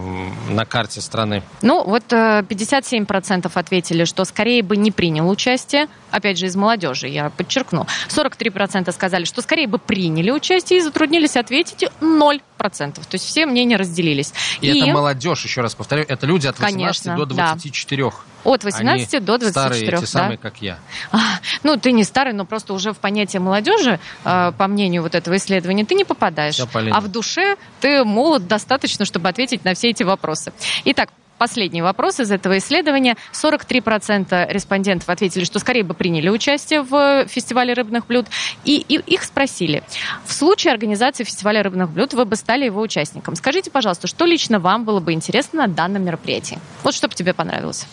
на 0.50 0.66
карте 0.66 1.02
страны. 1.02 1.44
Ну, 1.62 1.84
вот 1.84 2.04
57% 2.12 3.46
э, 3.46 3.50
ответили, 3.54 4.06
что 4.06 4.26
скорее 4.26 4.64
бы 4.64 4.78
не 4.78 4.92
принял 4.92 5.30
участие, 5.30 5.88
опять 6.12 6.38
же, 6.38 6.48
из 6.48 6.56
молодежи, 6.56 7.08
я 7.08 7.30
подчеркну. 7.30 7.88
43% 8.10 8.92
сказали, 8.92 9.26
что 9.26 9.42
скорее 9.42 9.68
бы 9.68 9.80
приняли 9.80 10.32
участие 10.32 10.80
и 10.80 10.82
затруднились 10.82 11.36
ответить 11.36 11.86
0%. 12.02 12.42
То 12.58 13.02
есть 13.12 13.26
все 13.26 13.46
мнения 13.46 13.78
разделились. 13.78 14.34
И, 14.62 14.68
и... 14.68 14.80
это 14.80 14.88
молодежь, 14.92 15.44
еще 15.44 15.62
раз 15.62 15.76
повторю, 15.76 16.06
это 16.08 16.26
люди 16.26 16.33
от 16.36 16.60
18 16.60 16.76
Конечно, 16.76 17.16
до 17.16 17.26
24. 17.26 18.04
Да. 18.04 18.12
От 18.44 18.64
18 18.64 19.14
Они 19.14 19.26
до 19.26 19.38
24. 19.38 19.52
Старые, 19.52 19.86
те 19.86 20.00
да? 20.02 20.06
самые, 20.06 20.38
как 20.38 20.62
я. 20.62 20.80
А, 21.12 21.18
ну, 21.64 21.78
ты 21.78 21.92
не 21.92 22.04
старый, 22.04 22.34
но 22.34 22.46
просто 22.46 22.74
уже 22.74 22.92
в 22.92 22.98
понятие 22.98 23.40
молодежи, 23.40 24.00
э, 24.26 24.52
по 24.58 24.68
мнению 24.68 25.02
вот 25.02 25.16
этого 25.16 25.38
исследования, 25.38 25.86
ты 25.86 25.96
не 25.96 26.04
попадаешь. 26.04 26.56
Все, 26.56 26.68
а 26.74 27.00
в 27.00 27.08
душе 27.08 27.56
ты 27.80 28.04
молод 28.04 28.48
достаточно, 28.48 29.06
чтобы 29.06 29.30
ответить 29.30 29.64
на 29.64 29.74
все 29.74 29.90
эти 29.90 30.04
вопросы. 30.04 30.52
Итак, 30.86 31.10
последний 31.44 31.82
вопрос 31.82 32.22
из 32.22 32.32
этого 32.32 32.58
исследования. 32.58 33.18
43% 33.34 34.50
респондентов 34.50 35.10
ответили, 35.10 35.44
что 35.44 35.60
скорее 35.60 35.84
бы 35.84 35.94
приняли 35.94 36.30
участие 36.30 36.84
в 36.84 37.28
фестивале 37.28 37.74
рыбных 37.74 38.08
блюд. 38.08 38.28
И, 38.64 38.78
и 38.78 38.96
их 38.96 39.24
спросили, 39.26 39.84
в 40.26 40.32
случае 40.32 40.72
организации 40.72 41.26
фестиваля 41.26 41.62
рыбных 41.62 41.90
блюд 41.90 42.14
вы 42.14 42.24
бы 42.24 42.38
стали 42.38 42.64
его 42.64 42.80
участником. 42.80 43.36
Скажите, 43.36 43.72
пожалуйста, 43.72 44.08
что 44.08 44.24
лично 44.24 44.60
вам 44.60 44.86
было 44.86 45.02
бы 45.02 45.12
интересно 45.12 45.68
на 45.68 45.68
данном 45.68 46.06
мероприятии? 46.06 46.60
Вот 46.82 46.94
что 46.94 47.10
бы 47.10 47.14
тебе 47.14 47.34
понравилось? 47.34 47.88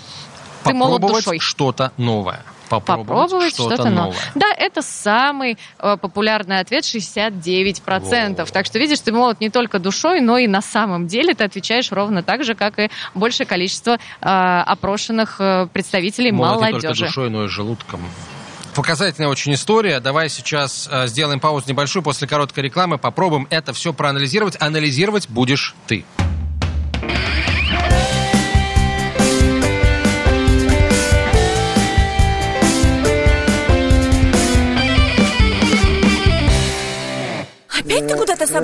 Ты 0.62 0.72
душой. 1.00 1.40
что-то 1.40 1.90
новое 1.96 2.44
попробовать, 2.70 3.08
попробовать 3.08 3.54
что-то, 3.54 3.74
что 3.74 3.84
новое. 3.90 4.04
новое. 4.04 4.18
Да, 4.34 4.46
это 4.56 4.82
самый 4.82 5.58
э, 5.78 5.96
популярный 6.00 6.60
ответ 6.60 6.84
69%. 6.84 8.36
Во. 8.36 8.46
Так 8.46 8.66
что 8.66 8.78
видишь, 8.78 9.00
ты 9.00 9.12
молод 9.12 9.40
не 9.40 9.50
только 9.50 9.78
душой, 9.78 10.20
но 10.20 10.38
и 10.38 10.46
на 10.46 10.62
самом 10.62 11.06
деле 11.06 11.34
ты 11.34 11.44
отвечаешь 11.44 11.90
ровно 11.92 12.22
так 12.22 12.44
же, 12.44 12.54
как 12.54 12.78
и 12.78 12.90
большее 13.14 13.46
количество 13.46 13.98
э, 14.20 14.62
опрошенных 14.66 15.36
э, 15.40 15.66
представителей 15.72 16.32
молод 16.32 16.60
молодежи. 16.60 16.76
не 16.76 16.80
только 16.82 17.04
душой, 17.06 17.30
но 17.30 17.44
и 17.44 17.48
желудком. 17.48 18.00
Показательная 18.74 19.28
очень 19.28 19.54
история. 19.54 20.00
Давай 20.00 20.28
сейчас 20.28 20.88
э, 20.90 21.08
сделаем 21.08 21.40
паузу 21.40 21.68
небольшую 21.68 22.02
после 22.02 22.28
короткой 22.28 22.64
рекламы. 22.64 22.98
Попробуем 22.98 23.46
это 23.50 23.72
все 23.72 23.92
проанализировать. 23.92 24.56
Анализировать 24.60 25.28
будешь 25.28 25.74
ты. 25.86 26.04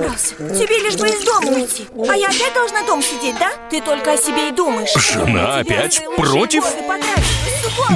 Собрался? 0.07 0.35
Тебе 0.35 0.79
лишь 0.79 0.95
бы 0.95 1.07
из 1.07 1.23
дома 1.23 1.51
уйти 1.51 1.87
А 2.09 2.15
я 2.15 2.27
опять 2.27 2.53
должна 2.53 2.83
дом 2.83 3.01
сидеть, 3.01 3.35
да? 3.39 3.51
Ты 3.69 3.81
только 3.81 4.13
о 4.13 4.17
себе 4.17 4.49
и 4.49 4.51
думаешь 4.51 4.93
Жена 4.95 5.59
опять 5.59 6.01
против? 6.15 6.63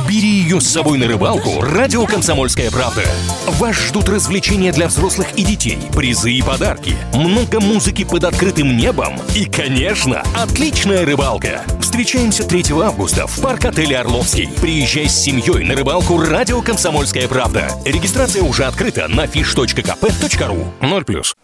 Бери 0.07 0.27
ее 0.27 0.61
с 0.61 0.67
собой 0.67 0.97
на 0.97 1.07
рыбалку 1.07 1.61
Радио 1.61 2.05
«Комсомольская 2.05 2.69
правда» 2.71 3.03
Вас 3.47 3.75
ждут 3.75 4.09
развлечения 4.09 4.71
для 4.71 4.87
взрослых 4.87 5.27
и 5.35 5.43
детей 5.43 5.79
Призы 5.95 6.31
и 6.31 6.41
подарки 6.41 6.95
Много 7.13 7.59
музыки 7.59 8.03
под 8.03 8.23
открытым 8.25 8.77
небом 8.77 9.19
И, 9.35 9.45
конечно, 9.45 10.23
отличная 10.37 11.05
рыбалка 11.05 11.63
Встречаемся 11.81 12.47
3 12.47 12.65
августа 12.81 13.27
в 13.27 13.41
парк-отеле 13.41 13.97
«Орловский». 13.97 14.49
Приезжай 14.61 15.09
с 15.09 15.23
семьей 15.23 15.65
на 15.65 15.75
рыбалку 15.75 16.17
«Радио 16.21 16.61
Комсомольская 16.61 17.27
правда». 17.27 17.69
Регистрация 17.83 18.43
уже 18.43 18.63
открыта 18.63 19.09
на 19.09 19.25
fish.kp.ru. 19.25 20.65
0+. 20.79 21.35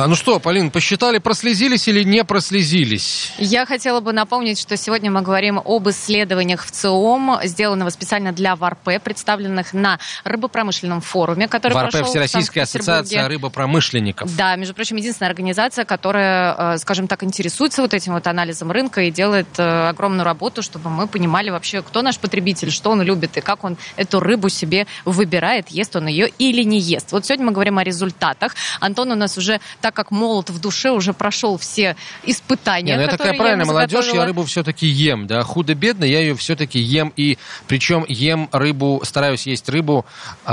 А, 0.00 0.06
ну 0.06 0.14
что, 0.14 0.40
Полин, 0.40 0.70
посчитали, 0.70 1.18
прослезились 1.18 1.86
или 1.86 2.02
не 2.04 2.24
прослезились? 2.24 3.34
Я 3.36 3.66
хотела 3.66 4.00
бы 4.00 4.14
напомнить, 4.14 4.58
что 4.58 4.74
сегодня 4.78 5.10
мы 5.10 5.20
говорим 5.20 5.60
об 5.62 5.90
исследованиях 5.90 6.64
в 6.64 6.70
ЦИОМ, 6.70 7.40
сделанного 7.44 7.90
специально 7.90 8.32
для 8.32 8.56
ВАРП, 8.56 9.02
представленных 9.04 9.74
на 9.74 9.98
рыбопромышленном 10.24 11.02
форуме, 11.02 11.48
который 11.48 11.74
ВАРП 11.74 11.90
прошел 11.90 12.08
Всероссийская 12.08 12.64
ассоциация 12.64 13.28
рыбопромышленников. 13.28 14.34
Да, 14.34 14.56
между 14.56 14.72
прочим, 14.72 14.96
единственная 14.96 15.28
организация, 15.28 15.84
которая, 15.84 16.76
э, 16.76 16.78
скажем 16.78 17.06
так, 17.06 17.22
интересуется 17.22 17.82
вот 17.82 17.92
этим 17.92 18.14
вот 18.14 18.26
анализом 18.26 18.70
рынка 18.70 19.02
и 19.02 19.10
делает 19.10 19.48
э, 19.58 19.88
огромную 19.90 20.24
работу, 20.24 20.62
чтобы 20.62 20.88
мы 20.88 21.08
понимали 21.08 21.50
вообще, 21.50 21.82
кто 21.82 22.00
наш 22.00 22.18
потребитель, 22.18 22.70
что 22.70 22.90
он 22.90 23.02
любит 23.02 23.36
и 23.36 23.42
как 23.42 23.64
он 23.64 23.76
эту 23.96 24.20
рыбу 24.20 24.48
себе 24.48 24.86
выбирает, 25.04 25.68
ест 25.68 25.94
он 25.94 26.06
ее 26.06 26.30
или 26.38 26.62
не 26.62 26.78
ест. 26.78 27.12
Вот 27.12 27.26
сегодня 27.26 27.44
мы 27.44 27.52
говорим 27.52 27.76
о 27.76 27.84
результатах. 27.84 28.54
Антон 28.80 29.10
у 29.10 29.14
нас 29.14 29.36
уже 29.36 29.60
так 29.82 29.89
так 29.90 29.96
как 29.96 30.12
молот 30.12 30.50
в 30.50 30.60
душе 30.60 30.90
уже 30.90 31.12
прошел 31.12 31.58
все 31.58 31.96
испытания. 32.22 32.92
Не, 32.92 32.96
ну, 32.96 33.02
я 33.02 33.08
такая 33.08 33.36
правильная 33.36 33.66
молодежь, 33.66 34.10
я 34.14 34.24
рыбу 34.24 34.44
все-таки 34.44 34.86
ем, 34.86 35.26
да, 35.26 35.42
худо-бедно, 35.42 36.04
я 36.04 36.20
ее 36.20 36.36
все-таки 36.36 36.78
ем, 36.78 37.12
и 37.16 37.38
причем 37.66 38.04
ем 38.06 38.48
рыбу, 38.52 39.00
стараюсь 39.04 39.48
есть 39.48 39.68
рыбу, 39.68 40.06
э, 40.46 40.50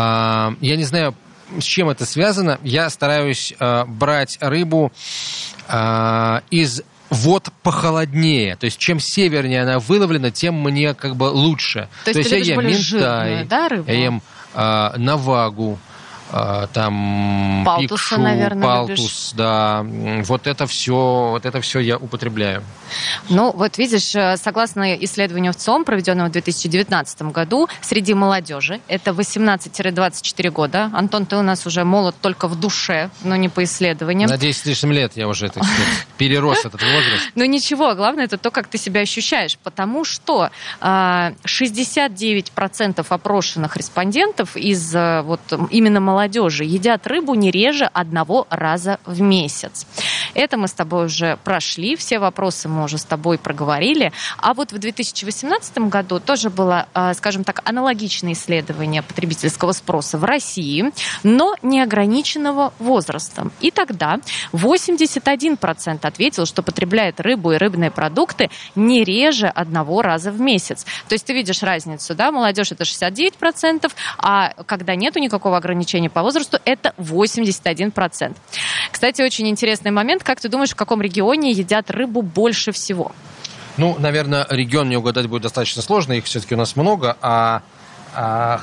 я 0.60 0.76
не 0.76 0.86
знаю, 0.86 1.14
с 1.60 1.64
чем 1.64 1.90
это 1.90 2.08
связано, 2.08 2.60
я 2.64 2.90
стараюсь 2.90 3.54
э, 3.60 3.86
брать 3.86 4.40
рыбу 4.42 4.92
э, 5.68 6.40
из 6.50 6.82
вод 7.12 7.50
похолоднее. 7.62 8.56
То 8.56 8.66
есть, 8.66 8.80
чем 8.80 9.00
севернее 9.00 9.62
она 9.62 9.78
выловлена, 9.78 10.32
тем 10.32 10.56
мне 10.56 10.96
как 10.96 11.16
бы 11.16 11.26
лучше. 11.26 11.90
То, 12.06 12.14
То 12.14 12.20
есть, 12.20 12.32
я 12.32 12.38
ем 12.38 12.60
минтай, 12.62 12.74
жирную, 12.82 13.46
да, 13.46 13.68
рыбу? 13.70 13.92
я 13.92 14.00
ем 14.00 14.22
э, 14.56 14.94
навагу, 14.98 15.78
там 16.74 17.64
Палтуса, 17.66 17.88
пикшу, 17.88 18.20
наверное, 18.20 18.64
палтус, 18.64 19.00
любишь. 19.00 19.32
да, 19.34 19.86
вот 20.24 20.48
это 20.48 20.68
все, 20.68 21.30
вот 21.32 21.46
это 21.46 21.62
все 21.62 21.80
я 21.80 21.98
употребляю. 21.98 22.64
Ну, 23.30 23.52
вот 23.52 23.78
видишь, 23.78 24.16
э, 24.16 24.38
согласно 24.38 24.96
исследованию 24.96 25.54
в 25.54 25.56
ЦОМ, 25.56 25.86
проведенному 25.86 26.30
в 26.30 26.32
2019 26.32 27.22
году, 27.24 27.68
среди 27.82 28.14
молодежи, 28.14 28.80
это 28.88 29.12
18-24 29.12 30.50
года, 30.50 30.90
Антон, 30.94 31.26
ты 31.26 31.38
у 31.38 31.42
нас 31.42 31.66
уже 31.66 31.84
молод 31.84 32.16
только 32.22 32.48
в 32.48 32.60
душе, 32.60 33.10
но 33.24 33.36
не 33.36 33.50
по 33.50 33.64
исследованиям. 33.64 34.30
На 34.30 34.38
10 34.38 34.66
лишним 34.66 34.92
лет 34.92 35.14
я 35.16 35.28
уже, 35.28 35.50
сказать, 35.50 35.70
перерос 36.18 36.66
этот 36.66 36.82
возраст. 36.82 37.32
Ну 37.36 37.46
ничего, 37.46 37.96
главное 37.96 38.26
это 38.26 38.38
то, 38.38 38.52
как 38.52 38.68
ты 38.68 38.78
себя 38.78 39.02
ощущаешь, 39.02 39.58
потому 39.64 40.06
что 40.06 40.52
69% 40.82 43.06
а, 43.10 43.14
опрошенных 43.14 43.78
респондентов 43.78 44.56
из 44.56 44.96
э, 44.96 45.22
вот 45.22 45.42
именно 45.72 46.00
молодежи 46.00 46.17
молодежи 46.18 46.64
едят 46.64 47.06
рыбу 47.06 47.36
не 47.36 47.52
реже 47.52 47.86
одного 47.86 48.48
раза 48.50 49.00
в 49.06 49.22
месяц. 49.22 49.86
Это 50.34 50.58
мы 50.58 50.68
с 50.68 50.74
тобой 50.74 51.06
уже 51.06 51.38
прошли, 51.44 51.96
все 51.96 52.18
вопросы 52.18 52.68
мы 52.68 52.84
уже 52.84 52.98
с 52.98 53.06
тобой 53.06 53.38
проговорили. 53.38 54.12
А 54.38 54.56
вот 54.56 54.72
в 54.72 54.80
2018 54.80 55.78
году 55.90 56.20
тоже 56.20 56.50
было, 56.50 56.88
а, 56.96 57.14
скажем 57.14 57.44
так, 57.44 57.62
аналогичное 57.66 58.34
исследование 58.34 59.04
потребительского 59.04 59.74
спроса 59.74 60.18
в 60.18 60.24
России, 60.24 60.92
но 61.22 61.56
неограниченного 61.62 62.74
возрастом. 62.80 63.52
И 63.62 63.70
тогда 63.70 64.20
81% 64.54 66.00
ответил, 66.02 66.48
что 66.48 66.64
потребляет 66.64 67.20
рыбу 67.20 67.52
и 67.52 67.58
рыбные 67.58 67.92
продукты 67.92 68.50
не 68.76 69.04
реже 69.04 69.48
одного 69.48 70.02
раза 70.02 70.32
в 70.32 70.42
месяц. 70.42 70.84
То 71.08 71.14
есть 71.14 71.26
ты 71.26 71.34
видишь 71.34 71.62
разницу, 71.62 72.16
да, 72.16 72.32
молодежь 72.32 72.72
это 72.72 72.86
69%, 72.86 73.92
а 74.18 74.54
когда 74.66 74.96
нету 74.96 75.20
никакого 75.20 75.58
ограничения 75.58 76.07
ограничения 76.08 76.10
по 76.10 76.22
возрасту, 76.22 76.60
это 76.66 76.94
81%. 76.98 78.36
Кстати, 78.92 79.22
очень 79.22 79.48
интересный 79.48 79.92
момент. 79.92 80.24
Как 80.24 80.40
ты 80.40 80.50
думаешь, 80.50 80.72
в 80.72 80.76
каком 80.76 81.02
регионе 81.02 81.52
едят 81.52 81.92
рыбу 81.92 82.22
больше 82.22 82.72
всего? 82.72 83.12
Ну, 83.78 83.96
наверное, 84.00 84.46
регион 84.50 84.88
мне 84.88 84.98
угадать 84.98 85.28
будет 85.28 85.44
достаточно 85.44 85.82
сложно, 85.82 86.14
их 86.14 86.26
все-таки 86.26 86.56
у 86.56 86.58
нас 86.58 86.76
много, 86.76 87.16
а, 87.22 87.62
а 88.16 88.60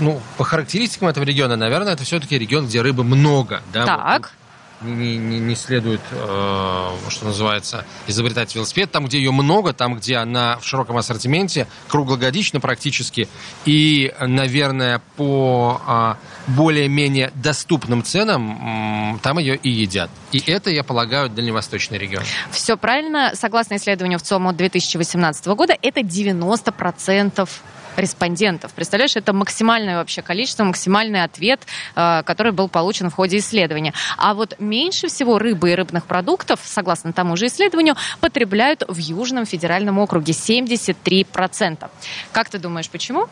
ну, 0.00 0.20
по 0.36 0.44
характеристикам 0.44 1.08
этого 1.08 1.24
региона, 1.24 1.56
наверное, 1.56 1.94
это 1.94 2.04
все-таки 2.04 2.38
регион, 2.38 2.66
где 2.66 2.82
рыбы 2.82 3.02
много. 3.02 3.62
Да? 3.72 3.86
Так. 3.86 4.32
Не, 4.82 5.16
не, 5.16 5.40
не 5.40 5.54
следует, 5.54 6.00
э, 6.12 6.90
что 7.08 7.24
называется, 7.24 7.84
изобретать 8.06 8.54
велосипед. 8.54 8.90
Там, 8.90 9.06
где 9.06 9.18
ее 9.18 9.32
много, 9.32 9.72
там, 9.72 9.96
где 9.96 10.16
она 10.16 10.58
в 10.58 10.64
широком 10.66 10.96
ассортименте, 10.96 11.66
круглогодично 11.88 12.60
практически, 12.60 13.28
и, 13.64 14.14
наверное, 14.20 15.00
по 15.16 15.80
э, 15.86 16.14
более-менее 16.48 17.32
доступным 17.34 18.02
ценам 18.02 19.18
там 19.22 19.38
ее 19.38 19.56
и 19.56 19.68
едят. 19.68 20.10
И 20.32 20.42
это, 20.50 20.70
я 20.70 20.84
полагаю, 20.84 21.28
дальневосточный 21.28 21.98
регион. 21.98 22.24
Все 22.50 22.76
правильно. 22.76 23.32
Согласно 23.34 23.76
исследованию 23.76 24.18
в 24.18 24.22
ЦОМ 24.22 24.48
от 24.48 24.56
2018 24.56 25.46
года, 25.48 25.76
это 25.80 26.00
90% 26.00 27.48
респондентов. 27.98 28.72
Представляешь, 28.72 29.16
это 29.16 29.32
максимальное 29.32 29.96
вообще 29.96 30.22
количество, 30.22 30.64
максимальный 30.64 31.22
ответ, 31.22 31.60
э, 31.94 32.22
который 32.24 32.52
был 32.52 32.68
получен 32.68 33.10
в 33.10 33.14
ходе 33.14 33.38
исследования. 33.38 33.92
А 34.16 34.34
вот 34.34 34.56
меньше 34.58 35.08
всего 35.08 35.38
рыбы 35.38 35.72
и 35.72 35.74
рыбных 35.74 36.06
продуктов, 36.06 36.60
согласно 36.64 37.12
тому 37.12 37.36
же 37.36 37.46
исследованию, 37.46 37.96
потребляют 38.20 38.84
в 38.88 38.98
Южном 38.98 39.46
федеральном 39.46 39.98
округе 39.98 40.32
73%. 40.32 41.90
Как 42.32 42.48
ты 42.48 42.58
думаешь, 42.58 42.88
почему? 42.88 43.26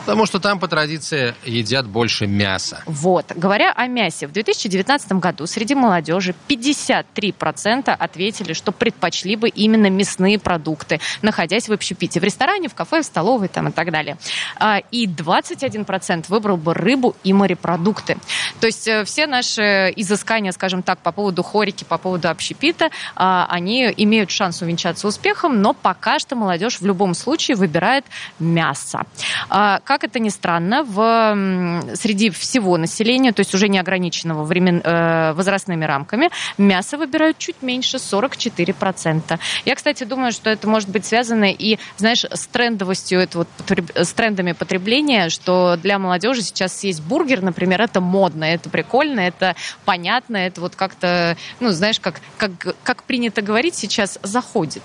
Потому 0.00 0.26
что 0.26 0.40
там 0.40 0.58
по 0.58 0.68
традиции 0.68 1.34
едят 1.44 1.86
больше 1.86 2.26
мяса. 2.26 2.82
Вот. 2.86 3.32
Говоря 3.34 3.72
о 3.72 3.86
мясе, 3.86 4.26
в 4.26 4.32
2019 4.32 5.12
году 5.12 5.46
среди 5.46 5.74
молодежи 5.74 6.34
53% 6.48 7.90
ответили, 7.90 8.52
что 8.52 8.72
предпочли 8.72 9.36
бы 9.36 9.48
именно 9.48 9.88
мясные 9.88 10.38
продукты, 10.38 11.00
находясь 11.22 11.68
в 11.68 11.72
общепите, 11.72 12.20
в 12.20 12.24
ресторане, 12.24 12.68
в 12.68 12.74
кафе, 12.74 13.02
в 13.02 13.04
столовой 13.04 13.48
там, 13.48 13.68
и 13.68 13.72
так 13.72 13.83
далее. 13.90 14.16
А, 14.56 14.78
и 14.90 15.06
21% 15.06 16.26
выбрал 16.28 16.56
бы 16.56 16.74
рыбу 16.74 17.16
и 17.24 17.32
морепродукты. 17.32 18.16
То 18.60 18.66
есть 18.66 18.86
э, 18.88 19.04
все 19.04 19.26
наши 19.26 19.92
изыскания, 19.96 20.52
скажем 20.52 20.82
так, 20.82 20.98
по 21.00 21.12
поводу 21.12 21.42
хорики, 21.42 21.84
по 21.84 21.98
поводу 21.98 22.28
общепита, 22.28 22.90
а, 23.16 23.46
они 23.48 23.92
имеют 23.96 24.30
шанс 24.30 24.62
увенчаться 24.62 25.06
успехом, 25.08 25.60
но 25.60 25.72
пока 25.74 26.18
что 26.18 26.36
молодежь 26.36 26.80
в 26.80 26.86
любом 26.86 27.14
случае 27.14 27.56
выбирает 27.56 28.04
мясо. 28.38 29.04
А, 29.48 29.80
как 29.84 30.04
это 30.04 30.18
ни 30.18 30.28
странно, 30.28 30.84
в, 30.84 31.94
среди 31.94 32.30
всего 32.30 32.76
населения, 32.76 33.32
то 33.32 33.40
есть 33.40 33.54
уже 33.54 33.68
не 33.68 33.78
ограниченного 33.78 34.44
времен, 34.44 34.80
э, 34.84 35.32
возрастными 35.32 35.84
рамками, 35.84 36.30
мясо 36.58 36.98
выбирают 36.98 37.38
чуть 37.38 37.62
меньше, 37.62 37.98
44%. 37.98 39.38
Я, 39.64 39.74
кстати, 39.74 40.04
думаю, 40.04 40.32
что 40.32 40.50
это 40.50 40.68
может 40.68 40.88
быть 40.88 41.04
связано 41.04 41.50
и, 41.50 41.78
знаешь, 41.96 42.24
с 42.24 42.46
трендовостью 42.46 43.20
этого 43.20 43.46
с 43.94 44.12
трендами 44.12 44.52
потребления, 44.52 45.28
что 45.28 45.76
для 45.82 45.98
молодежи 45.98 46.42
сейчас 46.42 46.84
есть 46.84 47.02
бургер, 47.02 47.42
например, 47.42 47.82
это 47.82 48.00
модно, 48.00 48.44
это 48.44 48.68
прикольно, 48.68 49.20
это 49.20 49.56
понятно, 49.84 50.36
это 50.36 50.60
вот 50.60 50.76
как-то, 50.76 51.36
ну, 51.60 51.70
знаешь, 51.70 52.00
как, 52.00 52.20
как, 52.36 52.52
как 52.82 53.02
принято 53.04 53.42
говорить 53.42 53.74
сейчас, 53.74 54.18
заходит. 54.22 54.82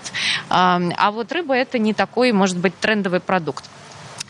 А 0.48 1.10
вот 1.10 1.32
рыба 1.32 1.54
это 1.54 1.78
не 1.78 1.94
такой, 1.94 2.32
может 2.32 2.58
быть, 2.58 2.78
трендовый 2.78 3.20
продукт. 3.20 3.64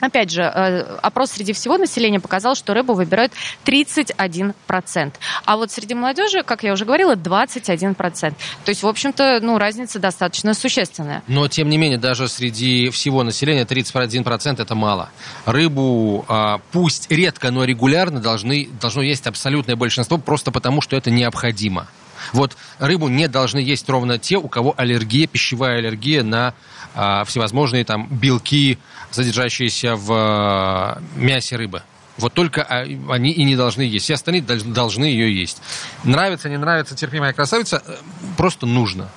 Опять 0.00 0.30
же, 0.30 0.42
э, 0.42 0.98
опрос 1.02 1.32
среди 1.32 1.52
всего 1.52 1.78
населения 1.78 2.20
показал, 2.20 2.54
что 2.54 2.74
рыбу 2.74 2.94
выбирают 2.94 3.32
31%. 3.64 5.12
А 5.44 5.56
вот 5.56 5.70
среди 5.70 5.94
молодежи, 5.94 6.42
как 6.42 6.62
я 6.62 6.72
уже 6.72 6.84
говорила, 6.84 7.14
21%. 7.14 8.34
То 8.64 8.68
есть, 8.70 8.82
в 8.82 8.88
общем-то, 8.88 9.40
ну, 9.42 9.58
разница 9.58 9.98
достаточно 9.98 10.54
существенная. 10.54 11.22
Но, 11.26 11.48
тем 11.48 11.68
не 11.68 11.76
менее, 11.76 11.98
даже 11.98 12.28
среди 12.28 12.90
всего 12.90 13.22
населения 13.22 13.64
31% 13.64 14.62
это 14.62 14.74
мало. 14.74 15.10
Рыбу, 15.44 16.24
а, 16.28 16.60
пусть 16.72 17.10
редко, 17.10 17.50
но 17.50 17.64
регулярно 17.64 18.20
должны, 18.20 18.68
должно 18.80 19.02
есть 19.02 19.26
абсолютное 19.26 19.76
большинство, 19.76 20.18
просто 20.18 20.50
потому, 20.50 20.80
что 20.80 20.96
это 20.96 21.10
необходимо. 21.10 21.86
Вот 22.32 22.56
рыбу 22.78 23.08
не 23.08 23.28
должны 23.28 23.58
есть 23.58 23.88
ровно 23.88 24.18
те, 24.18 24.36
у 24.36 24.48
кого 24.48 24.74
аллергия, 24.76 25.26
пищевая 25.26 25.78
аллергия 25.78 26.22
на 26.22 26.54
а, 26.94 27.24
всевозможные 27.24 27.84
там 27.84 28.08
белки, 28.10 28.78
содержащиеся 29.10 29.96
в 29.96 30.12
а, 30.12 31.02
мясе 31.16 31.56
рыбы. 31.56 31.82
Вот 32.18 32.34
только 32.34 32.62
а, 32.62 32.82
они 32.82 33.30
и 33.30 33.44
не 33.44 33.56
должны 33.56 33.82
есть. 33.82 34.04
Все 34.04 34.14
остальные 34.14 34.42
должны 34.42 35.04
ее 35.04 35.34
есть. 35.34 35.62
Нравится, 36.04 36.48
не 36.48 36.58
нравится, 36.58 36.94
терпимая 36.94 37.32
красавица, 37.32 37.82
э, 37.86 37.96
просто 38.36 38.66
нужно. 38.66 39.08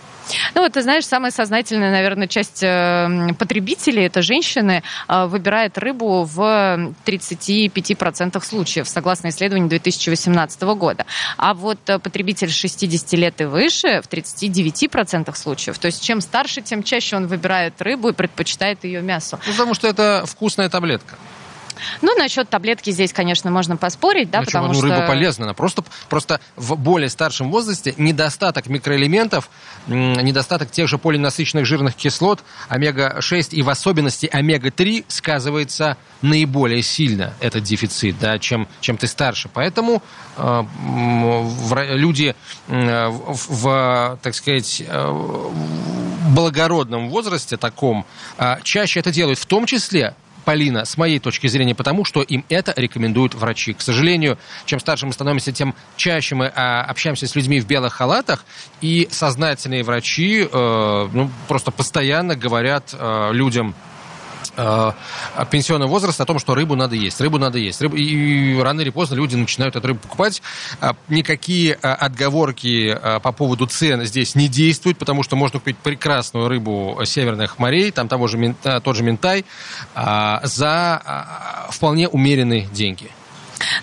Ну 0.55 0.61
вот, 0.61 0.73
ты 0.73 0.81
знаешь, 0.81 1.05
самая 1.05 1.31
сознательная, 1.31 1.91
наверное, 1.91 2.27
часть 2.27 2.63
э, 2.63 3.33
потребителей, 3.37 4.05
это 4.05 4.21
женщины, 4.21 4.83
э, 5.07 5.25
выбирает 5.25 5.77
рыбу 5.77 6.23
в 6.23 6.93
35% 7.05 8.43
случаев, 8.43 8.87
согласно 8.87 9.29
исследованию 9.29 9.69
2018 9.69 10.61
года. 10.61 11.05
А 11.37 11.53
вот 11.53 11.79
э, 11.87 11.99
потребитель 11.99 12.49
60 12.49 13.13
лет 13.13 13.41
и 13.41 13.45
выше 13.45 14.01
в 14.01 14.07
39% 14.07 15.35
случаев. 15.35 15.77
То 15.79 15.87
есть 15.87 16.03
чем 16.03 16.21
старше, 16.21 16.61
тем 16.61 16.83
чаще 16.83 17.15
он 17.15 17.27
выбирает 17.27 17.81
рыбу 17.81 18.09
и 18.09 18.13
предпочитает 18.13 18.83
ее 18.83 19.01
мясу. 19.01 19.39
Ну, 19.45 19.51
потому 19.51 19.73
что 19.73 19.87
это 19.87 20.23
вкусная 20.25 20.69
таблетка. 20.69 21.15
Ну, 22.01 22.15
насчет 22.15 22.49
таблетки 22.49 22.91
здесь, 22.91 23.13
конечно, 23.13 23.51
можно 23.51 23.77
поспорить, 23.77 24.29
да, 24.29 24.39
Почему? 24.41 24.63
потому 24.63 24.73
ну, 24.73 24.79
что... 24.79 24.95
рыба 24.95 25.07
полезна, 25.07 25.45
она 25.45 25.53
просто, 25.53 25.83
просто 26.09 26.39
в 26.55 26.75
более 26.75 27.09
старшем 27.09 27.51
возрасте 27.51 27.93
недостаток 27.97 28.67
микроэлементов, 28.67 29.49
недостаток 29.87 30.71
тех 30.71 30.87
же 30.87 30.97
полинасыщенных 30.97 31.65
жирных 31.65 31.95
кислот, 31.95 32.43
омега-6 32.69 33.49
и 33.51 33.61
в 33.61 33.69
особенности 33.69 34.29
омега-3 34.31 35.05
сказывается 35.07 35.97
наиболее 36.21 36.81
сильно, 36.81 37.33
этот 37.39 37.63
дефицит, 37.63 38.17
да, 38.19 38.39
чем, 38.39 38.67
чем 38.81 38.97
ты 38.97 39.07
старше. 39.07 39.49
Поэтому 39.53 40.01
э, 40.37 40.63
в, 40.73 41.95
люди 41.95 42.35
э, 42.67 43.07
в, 43.07 43.63
в, 43.63 44.19
так 44.21 44.35
сказать, 44.35 44.83
э, 44.85 45.51
благородном 46.29 47.09
возрасте 47.09 47.57
таком 47.57 48.05
э, 48.37 48.57
чаще 48.63 48.99
это 48.99 49.11
делают, 49.11 49.39
в 49.39 49.45
том 49.45 49.65
числе 49.65 50.15
Полина, 50.43 50.85
с 50.85 50.97
моей 50.97 51.19
точки 51.19 51.47
зрения, 51.47 51.75
потому 51.75 52.05
что 52.05 52.21
им 52.21 52.45
это 52.49 52.73
рекомендуют 52.75 53.35
врачи. 53.35 53.73
К 53.73 53.81
сожалению, 53.81 54.37
чем 54.65 54.79
старше 54.79 55.05
мы 55.05 55.13
становимся, 55.13 55.51
тем 55.51 55.75
чаще 55.95 56.35
мы 56.35 56.47
а, 56.47 56.83
общаемся 56.83 57.27
с 57.27 57.35
людьми 57.35 57.59
в 57.59 57.67
белых 57.67 57.93
халатах, 57.93 58.45
и 58.81 59.07
сознательные 59.11 59.83
врачи 59.83 60.47
э, 60.51 61.09
ну, 61.13 61.29
просто 61.47 61.71
постоянно 61.71 62.35
говорят 62.35 62.93
э, 62.93 63.29
людям, 63.31 63.75
э, 64.55 64.91
пенсионного 65.49 65.89
возраста 65.89 66.23
о 66.23 66.25
том, 66.25 66.39
что 66.39 66.55
рыбу 66.55 66.75
надо 66.75 66.95
есть, 66.95 67.19
рыбу 67.21 67.37
надо 67.37 67.57
есть. 67.57 67.81
Рыбу, 67.81 67.95
и 67.95 68.59
рано 68.61 68.81
или 68.81 68.89
поздно 68.89 69.15
люди 69.15 69.35
начинают 69.35 69.75
эту 69.75 69.87
рыбу 69.87 69.99
покупать. 69.99 70.41
А, 70.79 70.95
никакие 71.09 71.77
а, 71.81 71.95
отговорки 71.95 72.89
а, 72.89 73.19
по 73.19 73.31
поводу 73.31 73.65
цен 73.65 74.05
здесь 74.05 74.35
не 74.35 74.47
действуют, 74.47 74.97
потому 74.97 75.23
что 75.23 75.35
можно 75.35 75.59
купить 75.59 75.77
прекрасную 75.77 76.47
рыбу 76.47 76.99
северных 77.05 77.59
морей, 77.59 77.91
там 77.91 78.07
того 78.07 78.27
же, 78.27 78.55
тот 78.83 78.95
же 78.95 79.03
ментай, 79.03 79.45
за 79.95 81.67
вполне 81.69 82.07
умеренные 82.07 82.67
деньги. 82.71 83.09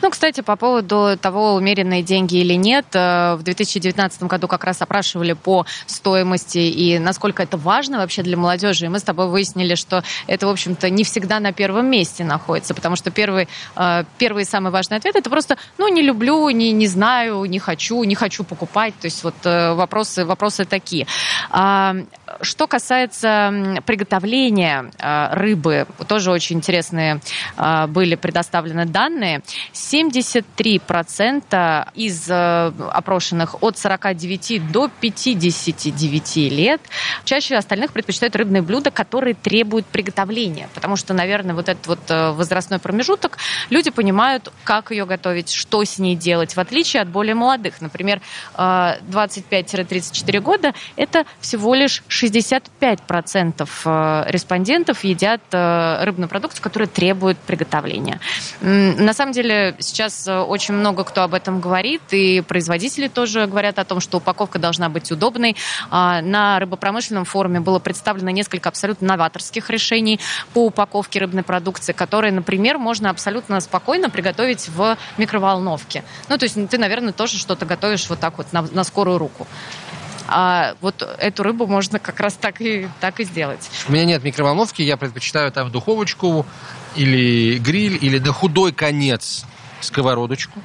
Ну, 0.03 0.11
кстати, 0.11 0.41
по 0.41 0.57
поводу 0.57 1.17
того, 1.21 1.55
умеренные 1.55 2.03
деньги 2.03 2.37
или 2.37 2.55
нет, 2.55 2.87
э, 2.93 3.35
в 3.35 3.43
2019 3.43 4.23
году 4.25 4.49
как 4.49 4.65
раз 4.65 4.83
опрашивали 4.83 5.33
по 5.33 5.67
стоимости 5.87 6.59
и 6.59 6.99
насколько 6.99 7.43
это 7.43 7.57
важно 7.57 7.99
вообще 7.99 8.23
для 8.23 8.37
молодежи. 8.37 8.87
И 8.87 8.89
мы 8.89 8.99
с 8.99 9.03
тобой 9.03 9.29
выяснили, 9.29 9.75
что 9.75 10.03
это, 10.27 10.47
в 10.47 10.51
общем-то, 10.51 10.91
не 10.91 11.05
всегда 11.05 11.41
на 11.41 11.53
первом 11.53 11.87
месте 11.87 12.25
находится, 12.25 12.75
потому 12.75 12.97
что 12.97 13.11
первый, 13.11 13.49
э, 13.77 14.05
первый 14.19 14.45
самый 14.45 14.73
важный 14.73 14.97
ответ 14.97 15.17
это 15.17 15.31
просто, 15.31 15.57
ну, 15.79 15.89
не 15.89 16.03
люблю, 16.03 16.49
не, 16.51 16.73
не 16.73 16.87
знаю, 16.87 17.45
не 17.45 17.59
хочу, 17.59 18.03
не 18.05 18.15
хочу 18.15 18.45
покупать. 18.45 18.95
То 19.01 19.07
есть 19.07 19.25
вот 19.25 19.35
э, 19.45 19.75
вопросы, 19.75 20.25
вопросы 20.25 20.65
такие. 20.65 21.07
А, 21.51 21.97
что 22.43 22.67
касается 22.67 23.81
приготовления 23.87 24.91
рыбы, 25.33 25.87
тоже 26.09 26.31
очень 26.31 26.57
интересные 26.57 27.21
были 27.89 28.15
предоставлены 28.15 28.87
данные. 28.87 29.43
73% 29.73 31.89
из 31.95 32.29
э, 32.29 32.73
опрошенных 32.93 33.63
от 33.63 33.79
49 33.79 34.73
до 34.73 34.89
59 34.89 36.37
лет 36.51 36.81
чаще 37.25 37.55
остальных 37.57 37.93
предпочитают 37.93 38.35
рыбные 38.37 38.63
блюда, 38.63 38.91
которые 38.91 39.35
требуют 39.35 39.85
приготовления. 39.87 40.69
Потому 40.75 40.97
что, 40.97 41.15
наверное, 41.15 41.55
вот 41.55 41.69
этот 41.69 41.87
вот 41.87 42.01
э, 42.09 42.31
возрастной 42.33 42.79
промежуток, 42.79 43.39
люди 43.71 43.91
понимают, 43.91 44.53
как 44.65 44.91
ее 44.91 45.07
готовить, 45.07 45.53
что 45.53 45.85
с 45.85 45.99
ней 45.99 46.17
делать, 46.17 46.57
в 46.57 46.61
отличие 46.61 47.03
от 47.03 47.09
более 47.09 47.35
молодых. 47.35 47.81
Например, 47.81 48.21
25-34 48.57 50.37
э, 50.37 50.41
года 50.41 50.75
это 50.97 51.25
всего 51.41 51.75
лишь 51.75 52.03
65% 52.09 54.31
респондентов 54.31 55.05
едят 55.05 55.41
рыбную 55.51 56.29
продукцию, 56.29 56.63
которая 56.63 56.89
требует 56.89 57.39
приготовления. 57.39 58.21
На 58.61 59.15
самом 59.15 59.33
деле 59.33 59.60
деле 59.61 59.77
сейчас 59.79 60.27
э, 60.27 60.39
очень 60.41 60.75
много 60.75 61.05
кто 61.05 61.23
об 61.23 61.35
этом 61.35 61.61
говорит, 61.61 62.03
и 62.11 62.41
производители 62.41 63.09
тоже 63.09 63.47
говорят 63.47 63.79
о 63.79 63.85
том, 63.85 64.01
что 64.01 64.19
упаковка 64.19 64.59
должна 64.59 64.89
быть 64.89 65.11
удобной. 65.11 65.57
А, 65.91 66.23
на 66.23 66.59
рыбопромышленном 66.59 67.25
форуме 67.25 67.61
было 67.61 67.79
представлено 67.79 68.31
несколько 68.31 68.69
абсолютно 68.69 69.09
новаторских 69.09 69.71
решений 69.71 70.21
по 70.53 70.67
упаковке 70.67 71.21
рыбной 71.21 71.43
продукции, 71.43 71.93
которые, 71.93 72.33
например, 72.33 72.79
можно 72.79 73.11
абсолютно 73.11 73.61
спокойно 73.61 74.11
приготовить 74.11 74.69
в 74.69 74.97
микроволновке. 75.19 76.05
Ну, 76.29 76.39
то 76.39 76.45
есть 76.45 76.57
ты, 76.69 76.79
наверное, 76.79 77.13
тоже 77.13 77.39
что-то 77.39 77.67
готовишь 77.67 78.09
вот 78.09 78.21
так 78.21 78.39
вот 78.39 78.53
на, 78.53 78.63
на 78.63 78.85
скорую 78.85 79.19
руку. 79.19 79.47
А 80.33 80.77
вот 80.81 81.03
эту 81.19 81.43
рыбу 81.43 81.67
можно 81.67 81.99
как 81.99 82.21
раз 82.21 82.35
так 82.35 82.61
и, 82.61 82.89
так 83.01 83.19
и 83.19 83.25
сделать. 83.25 83.69
У 83.89 83.93
меня 83.93 84.05
нет 84.05 84.23
микроволновки, 84.23 84.81
я 84.81 84.97
предпочитаю 84.97 85.51
там 85.51 85.73
духовочку 85.73 86.47
или 86.95 87.59
гриль, 87.59 87.99
или 88.01 88.21
на 88.21 88.33
худой 88.33 88.73
конец 88.73 89.45
сковородочку 89.81 90.61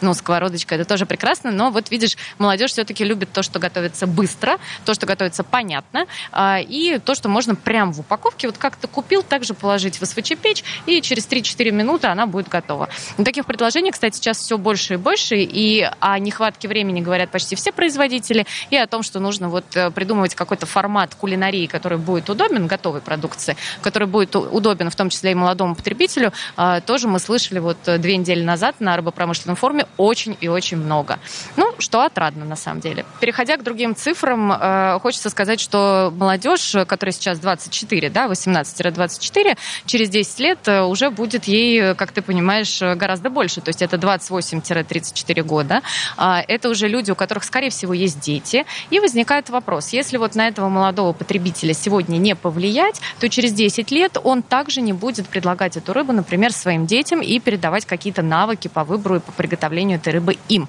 ну, 0.00 0.14
сковородочка, 0.14 0.74
это 0.74 0.84
тоже 0.84 1.06
прекрасно, 1.06 1.50
но 1.50 1.70
вот 1.70 1.90
видишь, 1.90 2.16
молодежь 2.38 2.72
все-таки 2.72 3.04
любит 3.04 3.32
то, 3.32 3.42
что 3.42 3.58
готовится 3.58 4.06
быстро, 4.06 4.58
то, 4.84 4.94
что 4.94 5.06
готовится 5.06 5.44
понятно, 5.44 6.06
а, 6.32 6.58
и 6.60 6.98
то, 6.98 7.14
что 7.14 7.28
можно 7.28 7.54
прямо 7.54 7.92
в 7.92 8.00
упаковке, 8.00 8.48
вот 8.48 8.58
как 8.58 8.76
ты 8.76 8.88
купил, 8.88 9.22
также 9.22 9.54
положить 9.54 10.00
в 10.00 10.06
СВЧ-печь, 10.06 10.64
и 10.86 11.00
через 11.00 11.26
3-4 11.26 11.70
минуты 11.70 12.06
она 12.06 12.26
будет 12.26 12.48
готова. 12.48 12.88
Таких 13.16 13.46
предложений, 13.46 13.92
кстати, 13.92 14.16
сейчас 14.16 14.38
все 14.38 14.58
больше 14.58 14.94
и 14.94 14.96
больше, 14.96 15.36
и 15.36 15.88
о 16.00 16.18
нехватке 16.18 16.68
времени 16.68 17.00
говорят 17.00 17.30
почти 17.30 17.56
все 17.56 17.72
производители, 17.72 18.46
и 18.70 18.76
о 18.76 18.86
том, 18.86 19.02
что 19.02 19.20
нужно 19.20 19.48
вот 19.48 19.64
э, 19.76 19.90
придумывать 19.90 20.34
какой-то 20.34 20.66
формат 20.66 21.14
кулинарии, 21.14 21.66
который 21.66 21.98
будет 21.98 22.30
удобен, 22.30 22.66
готовой 22.66 23.00
продукции, 23.00 23.56
который 23.82 24.08
будет 24.08 24.34
удобен 24.34 24.90
в 24.90 24.96
том 24.96 25.10
числе 25.10 25.32
и 25.32 25.34
молодому 25.34 25.74
потребителю, 25.74 26.32
а, 26.56 26.80
тоже 26.80 27.08
мы 27.08 27.18
слышали 27.18 27.58
вот 27.58 27.76
э, 27.86 27.98
две 27.98 28.16
недели 28.16 28.42
назад 28.42 28.76
на 28.80 28.96
рыбопромышленном 28.96 29.56
форуме 29.56 29.67
очень 29.96 30.36
и 30.40 30.48
очень 30.48 30.76
много. 30.76 31.18
Ну, 31.56 31.67
что 31.78 32.02
отрадно 32.02 32.44
на 32.44 32.56
самом 32.56 32.80
деле. 32.80 33.04
Переходя 33.20 33.56
к 33.56 33.62
другим 33.62 33.94
цифрам, 33.94 34.52
э, 34.52 34.98
хочется 35.00 35.30
сказать, 35.30 35.60
что 35.60 36.12
молодежь, 36.16 36.74
которая 36.86 37.12
сейчас 37.12 37.38
24, 37.38 38.10
да, 38.10 38.26
18-24, 38.26 39.56
через 39.86 40.08
10 40.08 40.40
лет 40.40 40.58
э, 40.66 40.82
уже 40.82 41.10
будет 41.10 41.44
ей, 41.44 41.94
как 41.94 42.12
ты 42.12 42.22
понимаешь, 42.22 42.80
гораздо 42.80 43.30
больше. 43.30 43.60
То 43.60 43.70
есть 43.70 43.82
это 43.82 43.96
28-34 43.96 45.42
года. 45.42 45.82
Э, 46.16 46.40
это 46.46 46.68
уже 46.68 46.88
люди, 46.88 47.10
у 47.10 47.14
которых, 47.14 47.44
скорее 47.44 47.70
всего, 47.70 47.94
есть 47.94 48.20
дети. 48.20 48.66
И 48.90 49.00
возникает 49.00 49.50
вопрос, 49.50 49.90
если 49.90 50.16
вот 50.16 50.34
на 50.34 50.48
этого 50.48 50.68
молодого 50.68 51.12
потребителя 51.12 51.74
сегодня 51.74 52.18
не 52.18 52.34
повлиять, 52.34 53.00
то 53.20 53.28
через 53.28 53.52
10 53.52 53.90
лет 53.90 54.16
он 54.22 54.42
также 54.42 54.80
не 54.80 54.92
будет 54.92 55.28
предлагать 55.28 55.76
эту 55.76 55.92
рыбу, 55.92 56.12
например, 56.12 56.52
своим 56.52 56.86
детям 56.86 57.20
и 57.20 57.38
передавать 57.38 57.86
какие-то 57.86 58.22
навыки 58.22 58.68
по 58.68 58.84
выбору 58.84 59.16
и 59.16 59.20
по 59.20 59.32
приготовлению 59.32 59.98
этой 59.98 60.12
рыбы 60.14 60.36
им. 60.48 60.68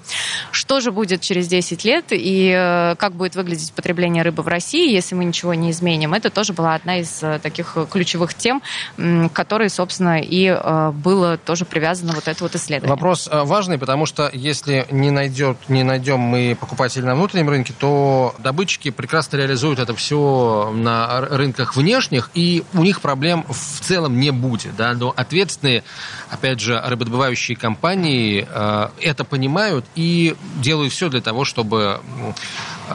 Что 0.52 0.80
же 0.80 0.91
будет 1.00 1.22
через 1.22 1.48
10 1.48 1.86
лет 1.86 2.06
и 2.12 2.54
э, 2.54 2.96
как 2.98 3.14
будет 3.14 3.38
выглядеть 3.38 3.72
потребление 3.72 4.22
рыбы 4.22 4.44
в 4.44 4.50
России, 4.50 4.92
если 4.92 5.16
мы 5.16 5.24
ничего 5.24 5.54
не 5.54 5.72
изменим? 5.72 6.14
Это 6.14 6.30
тоже 6.30 6.52
была 6.52 6.76
одна 6.76 7.00
из 7.00 7.24
э, 7.24 7.40
таких 7.42 7.78
ключевых 7.90 8.34
тем, 8.34 8.62
к 8.98 9.30
которой, 9.32 9.70
собственно, 9.70 10.20
и 10.20 10.48
э, 10.48 10.92
было 10.92 11.38
тоже 11.38 11.64
привязано 11.64 12.12
вот 12.12 12.28
это 12.28 12.44
вот 12.44 12.54
исследование. 12.56 12.94
Вопрос 12.94 13.30
важный, 13.32 13.78
потому 13.78 14.06
что 14.06 14.30
если 14.34 14.88
не, 14.92 15.10
найдет, 15.10 15.56
не 15.70 15.84
найдем 15.84 16.20
мы 16.20 16.58
покупателей 16.60 17.06
на 17.06 17.16
внутреннем 17.16 17.50
рынке, 17.50 17.74
то 17.80 18.36
добытчики 18.40 18.92
прекрасно 18.92 19.38
реализуют 19.38 19.80
это 19.80 19.96
все 19.96 20.70
на 20.76 21.22
рынках 21.22 21.78
внешних, 21.78 22.30
и 22.34 22.66
у 22.74 22.84
них 22.84 23.00
проблем 23.00 23.46
в 23.48 23.80
целом 23.80 24.20
не 24.20 24.32
будет. 24.32 24.76
Да? 24.76 24.92
Но 24.96 25.14
ответственные, 25.16 25.86
опять 26.30 26.60
же, 26.60 26.78
рыбодобывающие 26.86 27.56
компании 27.56 28.46
это 29.02 29.24
понимают 29.24 29.86
и 29.96 30.36
делают 30.58 30.88
все 30.89 31.10
для 31.10 31.21
того, 31.21 31.45
чтобы 31.45 31.99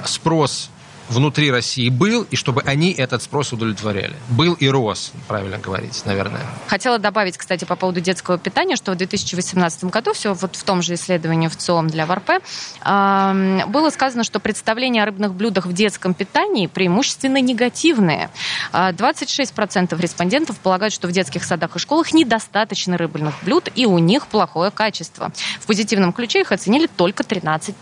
спрос 0.04 0.70
внутри 1.08 1.50
России 1.50 1.88
был, 1.90 2.26
и 2.30 2.36
чтобы 2.36 2.62
они 2.62 2.92
этот 2.92 3.22
спрос 3.22 3.52
удовлетворяли. 3.52 4.14
Был 4.30 4.54
и 4.54 4.68
рос, 4.68 5.12
правильно 5.28 5.58
говорить, 5.58 6.02
наверное. 6.06 6.40
Хотела 6.66 6.98
добавить, 6.98 7.36
кстати, 7.36 7.64
по 7.64 7.76
поводу 7.76 8.00
детского 8.00 8.38
питания, 8.38 8.76
что 8.76 8.92
в 8.92 8.96
2018 8.96 9.84
году, 9.84 10.12
все 10.14 10.32
вот 10.34 10.56
в 10.56 10.64
том 10.64 10.82
же 10.82 10.94
исследовании 10.94 11.48
в 11.48 11.56
ЦИОМ 11.56 11.88
для 11.88 12.06
ВРП, 12.06 12.42
было 12.82 13.90
сказано, 13.90 14.24
что 14.24 14.40
представления 14.40 15.02
о 15.02 15.06
рыбных 15.06 15.34
блюдах 15.34 15.66
в 15.66 15.72
детском 15.72 16.14
питании 16.14 16.66
преимущественно 16.66 17.40
негативные. 17.40 18.30
26% 18.72 20.00
респондентов 20.00 20.58
полагают, 20.58 20.94
что 20.94 21.06
в 21.08 21.12
детских 21.12 21.44
садах 21.44 21.76
и 21.76 21.78
школах 21.78 22.12
недостаточно 22.14 22.96
рыбных 22.96 23.34
блюд, 23.42 23.68
и 23.74 23.84
у 23.84 23.98
них 23.98 24.26
плохое 24.28 24.70
качество. 24.70 25.32
В 25.60 25.66
позитивном 25.66 26.12
ключе 26.12 26.40
их 26.40 26.52
оценили 26.52 26.86
только 26.86 27.24
13%. 27.24 27.74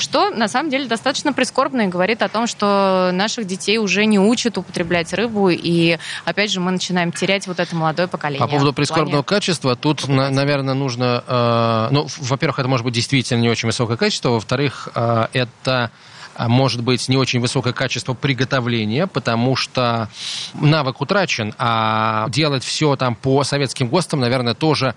Что, 0.00 0.30
на 0.30 0.48
самом 0.48 0.70
деле, 0.70 0.86
достаточно 0.86 1.32
прискорбно 1.32 1.82
и 1.82 1.86
говорит 1.86 2.16
говорит 2.16 2.22
о 2.26 2.28
том, 2.28 2.46
что 2.46 3.10
наших 3.12 3.46
детей 3.46 3.78
уже 3.78 4.04
не 4.04 4.18
учат 4.18 4.58
употреблять 4.58 5.12
рыбу, 5.12 5.48
и, 5.48 5.98
опять 6.24 6.52
же, 6.52 6.60
мы 6.60 6.70
начинаем 6.70 7.12
терять 7.12 7.46
вот 7.46 7.60
это 7.60 7.74
молодое 7.74 8.08
поколение. 8.08 8.44
По 8.44 8.50
поводу 8.50 8.72
прискорбного 8.72 9.22
качества, 9.22 9.76
тут, 9.76 10.06
на, 10.08 10.30
наверное, 10.30 10.74
нужно... 10.74 11.24
Э, 11.26 11.88
ну, 11.90 12.06
во-первых, 12.18 12.58
это 12.58 12.68
может 12.68 12.84
быть 12.84 12.94
действительно 12.94 13.40
не 13.40 13.48
очень 13.48 13.66
высокое 13.66 13.96
качество, 13.96 14.30
во-вторых, 14.30 14.88
э, 14.94 15.26
это 15.32 15.90
э, 16.36 16.48
может 16.48 16.82
быть 16.82 17.08
не 17.08 17.16
очень 17.16 17.40
высокое 17.40 17.72
качество 17.72 18.14
приготовления, 18.14 19.06
потому 19.06 19.56
что 19.56 20.08
навык 20.54 21.00
утрачен, 21.00 21.54
а 21.58 22.28
делать 22.28 22.64
все 22.64 22.96
там 22.96 23.14
по 23.14 23.44
советским 23.44 23.88
ГОСТам, 23.88 24.20
наверное, 24.20 24.54
тоже 24.54 24.94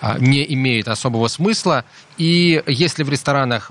э, 0.00 0.16
не 0.18 0.52
имеет 0.54 0.88
особого 0.88 1.28
смысла. 1.28 1.84
И 2.18 2.62
если 2.66 3.02
в 3.02 3.08
ресторанах 3.08 3.70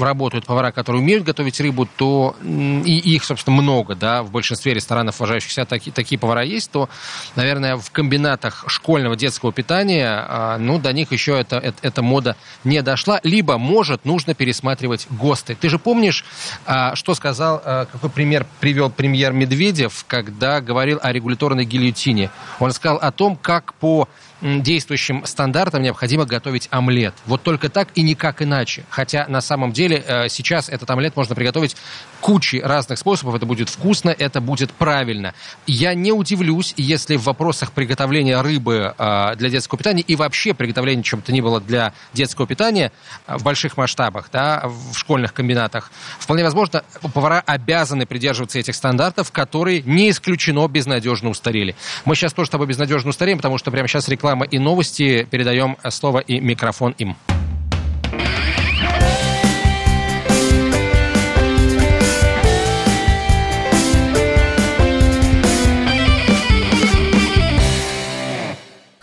работают 0.00 0.46
повара, 0.46 0.70
которые 0.70 1.02
умеют 1.02 1.24
готовить 1.24 1.60
рыбу, 1.60 1.88
то 1.96 2.36
и 2.42 3.14
их, 3.14 3.24
собственно, 3.24 3.60
много, 3.60 3.94
да, 3.94 4.22
в 4.22 4.30
большинстве 4.30 4.74
ресторанов, 4.74 5.20
уважающих 5.20 5.50
себя, 5.50 5.64
такие, 5.64 5.92
такие 5.92 6.18
повара 6.18 6.42
есть, 6.42 6.70
то, 6.70 6.88
наверное, 7.34 7.76
в 7.76 7.90
комбинатах 7.90 8.64
школьного 8.68 9.16
детского 9.16 9.52
питания, 9.52 10.08
а, 10.08 10.58
ну, 10.58 10.78
до 10.78 10.92
них 10.92 11.12
еще 11.12 11.38
эта, 11.38 11.56
эта, 11.56 11.78
эта 11.82 12.02
мода 12.02 12.36
не 12.64 12.80
дошла. 12.82 13.20
Либо, 13.24 13.58
может, 13.58 14.04
нужно 14.04 14.34
пересматривать 14.34 15.06
ГОСТы. 15.10 15.54
Ты 15.54 15.68
же 15.68 15.78
помнишь, 15.78 16.24
а, 16.66 16.94
что 16.94 17.14
сказал, 17.14 17.60
а, 17.64 17.86
какой 17.86 18.10
пример 18.10 18.46
привел 18.60 18.90
премьер 18.90 19.32
Медведев, 19.32 20.04
когда 20.06 20.60
говорил 20.60 21.00
о 21.02 21.12
регуляторной 21.12 21.64
гильотине? 21.64 22.30
Он 22.60 22.72
сказал 22.72 22.98
о 22.98 23.10
том, 23.10 23.36
как 23.36 23.74
по 23.74 24.08
действующим 24.42 25.24
стандартам 25.26 25.82
необходимо 25.82 26.24
готовить 26.24 26.68
омлет. 26.70 27.14
Вот 27.26 27.42
только 27.42 27.68
так 27.68 27.79
и 27.94 28.02
никак 28.02 28.42
иначе. 28.42 28.84
Хотя 28.90 29.26
на 29.28 29.40
самом 29.40 29.72
деле 29.72 30.02
э, 30.06 30.28
сейчас 30.28 30.68
этот 30.68 30.90
омлет 30.90 31.16
можно 31.16 31.34
приготовить 31.34 31.76
кучей 32.20 32.60
разных 32.60 32.98
способов. 32.98 33.34
Это 33.34 33.46
будет 33.46 33.68
вкусно, 33.68 34.10
это 34.10 34.40
будет 34.40 34.72
правильно. 34.72 35.34
Я 35.66 35.94
не 35.94 36.12
удивлюсь, 36.12 36.74
если 36.76 37.16
в 37.16 37.22
вопросах 37.24 37.72
приготовления 37.72 38.40
рыбы 38.40 38.94
э, 38.96 39.36
для 39.36 39.50
детского 39.50 39.78
питания 39.78 40.02
и 40.02 40.16
вообще 40.16 40.54
приготовления 40.54 41.02
чего-то 41.02 41.32
ни 41.32 41.40
было 41.40 41.60
для 41.60 41.92
детского 42.12 42.46
питания 42.46 42.92
э, 43.26 43.36
в 43.36 43.42
больших 43.42 43.76
масштабах, 43.76 44.28
да, 44.32 44.62
в 44.64 44.96
школьных 44.96 45.32
комбинатах, 45.32 45.90
вполне 46.18 46.44
возможно, 46.44 46.84
повара 47.14 47.42
обязаны 47.46 48.06
придерживаться 48.06 48.58
этих 48.58 48.74
стандартов, 48.74 49.32
которые 49.32 49.82
не 49.82 50.10
исключено 50.10 50.66
безнадежно 50.68 51.30
устарели. 51.30 51.74
Мы 52.04 52.14
сейчас 52.14 52.32
тоже 52.32 52.48
с 52.48 52.50
тобой 52.50 52.66
безнадежно 52.66 53.10
устареем, 53.10 53.38
потому 53.38 53.58
что 53.58 53.70
прямо 53.70 53.88
сейчас 53.88 54.08
реклама 54.08 54.44
и 54.44 54.58
новости. 54.58 55.26
Передаем 55.30 55.76
слово 55.88 56.18
и 56.18 56.40
микрофон 56.40 56.94
им. 56.98 57.16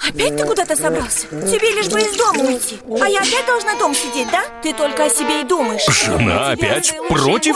Опять 0.09 0.35
ты 0.35 0.45
куда-то 0.45 0.75
собрался? 0.75 1.27
Тебе 1.27 1.71
лишь 1.73 1.87
бы 1.87 1.99
из 2.01 2.15
дома 2.17 2.41
уйти 2.41 2.79
А 3.01 3.07
я 3.07 3.21
опять 3.21 3.45
должна 3.45 3.75
дом 3.75 3.93
сидеть, 3.93 4.27
да? 4.31 4.43
Ты 4.63 4.73
только 4.73 5.05
о 5.05 5.09
себе 5.09 5.41
и 5.41 5.43
думаешь 5.43 5.85
Жена 5.87 6.51
опять 6.51 6.93
против? 7.09 7.55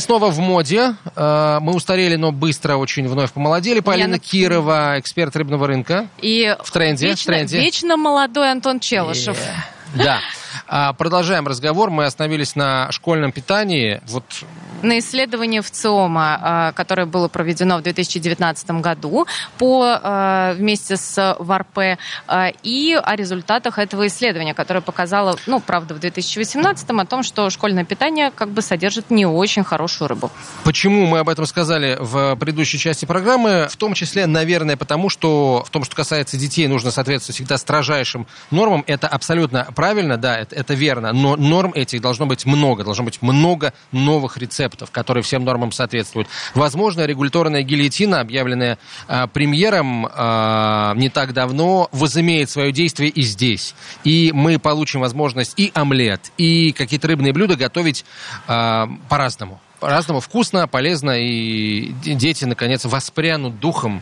Снова 0.00 0.30
в 0.30 0.38
моде. 0.38 0.94
Э, 1.16 1.58
мы 1.60 1.74
устарели, 1.74 2.16
но 2.16 2.32
быстро 2.32 2.76
очень 2.76 3.08
вновь 3.08 3.32
помолодели. 3.32 3.80
Полина 3.80 4.18
Кирова, 4.18 4.98
эксперт 4.98 5.34
рыбного 5.36 5.66
рынка. 5.66 6.08
И 6.20 6.56
в 6.62 6.70
тренде. 6.70 7.06
Вечно, 7.06 7.32
в 7.32 7.36
тренде. 7.36 7.58
вечно 7.58 7.96
молодой 7.96 8.50
Антон 8.50 8.80
Челышев. 8.80 9.36
Yeah. 9.36 10.04
Да. 10.04 10.20
А, 10.74 10.94
продолжаем 10.94 11.46
разговор. 11.46 11.90
Мы 11.90 12.06
остановились 12.06 12.56
на 12.56 12.90
школьном 12.92 13.30
питании. 13.30 14.00
Вот 14.06 14.24
на 14.82 14.98
исследовании 14.98 15.60
в 15.60 15.70
ЦИОМа, 15.70 16.38
а, 16.40 16.72
которое 16.72 17.04
было 17.04 17.28
проведено 17.28 17.76
в 17.76 17.82
2019 17.82 18.80
году 18.80 19.26
по, 19.58 19.98
а, 20.02 20.54
вместе 20.54 20.96
с 20.96 21.36
ВАРП, 21.38 21.98
и 22.62 22.98
о 23.02 23.16
результатах 23.16 23.78
этого 23.78 24.06
исследования, 24.06 24.54
которое 24.54 24.80
показало, 24.80 25.36
ну, 25.46 25.60
правда, 25.60 25.94
в 25.94 26.00
2018 26.00 27.00
о 27.00 27.06
том, 27.06 27.22
что 27.22 27.50
школьное 27.50 27.84
питание 27.84 28.30
как 28.34 28.48
бы 28.48 28.62
содержит 28.62 29.10
не 29.10 29.26
очень 29.26 29.64
хорошую 29.64 30.08
рыбу. 30.08 30.30
Почему 30.64 31.06
мы 31.06 31.18
об 31.18 31.28
этом 31.28 31.44
сказали 31.46 31.96
в 32.00 32.36
предыдущей 32.36 32.78
части 32.78 33.04
программы? 33.04 33.68
В 33.70 33.76
том 33.76 33.92
числе, 33.92 34.26
наверное, 34.26 34.76
потому 34.76 35.10
что 35.10 35.64
в 35.66 35.70
том, 35.70 35.84
что 35.84 35.94
касается 35.94 36.38
детей, 36.38 36.66
нужно 36.66 36.90
соответствовать 36.90 37.36
всегда 37.36 37.58
строжайшим 37.58 38.26
нормам. 38.50 38.84
Это 38.86 39.06
абсолютно 39.06 39.68
правильно, 39.74 40.16
да, 40.16 40.38
это, 40.38 40.61
это 40.62 40.74
верно, 40.74 41.12
но 41.12 41.36
норм 41.36 41.72
этих 41.74 42.00
должно 42.00 42.26
быть 42.26 42.46
много, 42.46 42.84
должно 42.84 43.04
быть 43.04 43.20
много 43.20 43.72
новых 43.92 44.38
рецептов, 44.38 44.90
которые 44.90 45.22
всем 45.22 45.44
нормам 45.44 45.72
соответствуют. 45.72 46.28
Возможно, 46.54 47.04
регуляторная 47.04 47.62
гильотина, 47.62 48.20
объявленная 48.20 48.78
э, 49.08 49.26
премьером 49.32 50.06
э, 50.06 50.92
не 50.96 51.08
так 51.10 51.32
давно, 51.32 51.88
возымеет 51.92 52.50
свое 52.50 52.72
действие 52.72 53.10
и 53.10 53.22
здесь. 53.22 53.74
И 54.04 54.30
мы 54.34 54.58
получим 54.58 55.00
возможность 55.00 55.54
и 55.58 55.70
омлет, 55.74 56.32
и 56.38 56.72
какие-то 56.72 57.08
рыбные 57.08 57.32
блюда 57.32 57.56
готовить 57.56 58.04
э, 58.48 58.86
по-разному 59.08 59.60
по-разному 59.82 60.20
вкусно, 60.20 60.68
полезно, 60.68 61.10
и 61.18 61.88
дети, 62.04 62.44
наконец, 62.44 62.84
воспрянут 62.84 63.58
духом. 63.58 64.00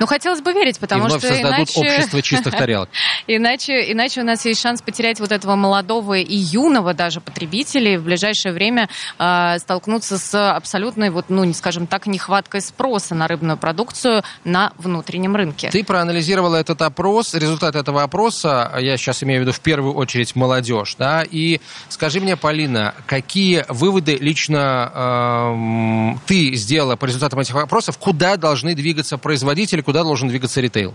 Ну, 0.00 0.06
хотелось 0.06 0.40
бы 0.40 0.54
верить, 0.54 0.80
потому 0.80 1.04
и 1.04 1.06
вновь 1.08 1.20
что 1.20 1.28
создадут 1.28 1.58
иначе... 1.58 1.80
общество 1.80 2.22
чистых 2.22 2.56
тарелок. 2.56 2.88
иначе, 3.26 3.92
иначе 3.92 4.22
у 4.22 4.24
нас 4.24 4.46
есть 4.46 4.62
шанс 4.62 4.80
потерять 4.80 5.20
вот 5.20 5.30
этого 5.30 5.56
молодого 5.56 6.14
и 6.14 6.34
юного 6.34 6.94
даже 6.94 7.20
потребителя, 7.20 7.92
и 7.92 7.96
в 7.98 8.04
ближайшее 8.04 8.54
время 8.54 8.88
э, 9.18 9.58
столкнуться 9.58 10.16
с 10.16 10.52
абсолютной, 10.56 11.10
вот, 11.10 11.26
ну, 11.28 11.52
скажем 11.52 11.86
так, 11.86 12.06
нехваткой 12.06 12.62
спроса 12.62 13.14
на 13.14 13.28
рыбную 13.28 13.58
продукцию 13.58 14.22
на 14.44 14.72
внутреннем 14.78 15.36
рынке. 15.36 15.68
Ты 15.68 15.84
проанализировала 15.84 16.56
этот 16.56 16.80
опрос, 16.80 17.34
результат 17.34 17.76
этого 17.76 18.02
опроса, 18.02 18.72
я 18.80 18.96
сейчас 18.96 19.22
имею 19.22 19.40
в 19.40 19.42
виду 19.42 19.52
в 19.52 19.60
первую 19.60 19.92
очередь 19.96 20.34
молодежь, 20.34 20.94
да, 20.98 21.26
и 21.30 21.60
скажи 21.90 22.20
мне, 22.20 22.38
Полина, 22.38 22.94
какие 23.04 23.66
выводы 23.68 24.16
лично 24.16 24.90
э, 25.10 26.16
ты 26.26 26.54
сделала 26.54 26.96
по 26.96 27.06
результатам 27.06 27.40
этих 27.40 27.54
вопросов, 27.54 27.98
куда 27.98 28.36
должны 28.36 28.74
двигаться 28.74 29.18
производители, 29.18 29.80
куда 29.80 30.02
должен 30.02 30.28
двигаться 30.28 30.60
ритейл? 30.60 30.94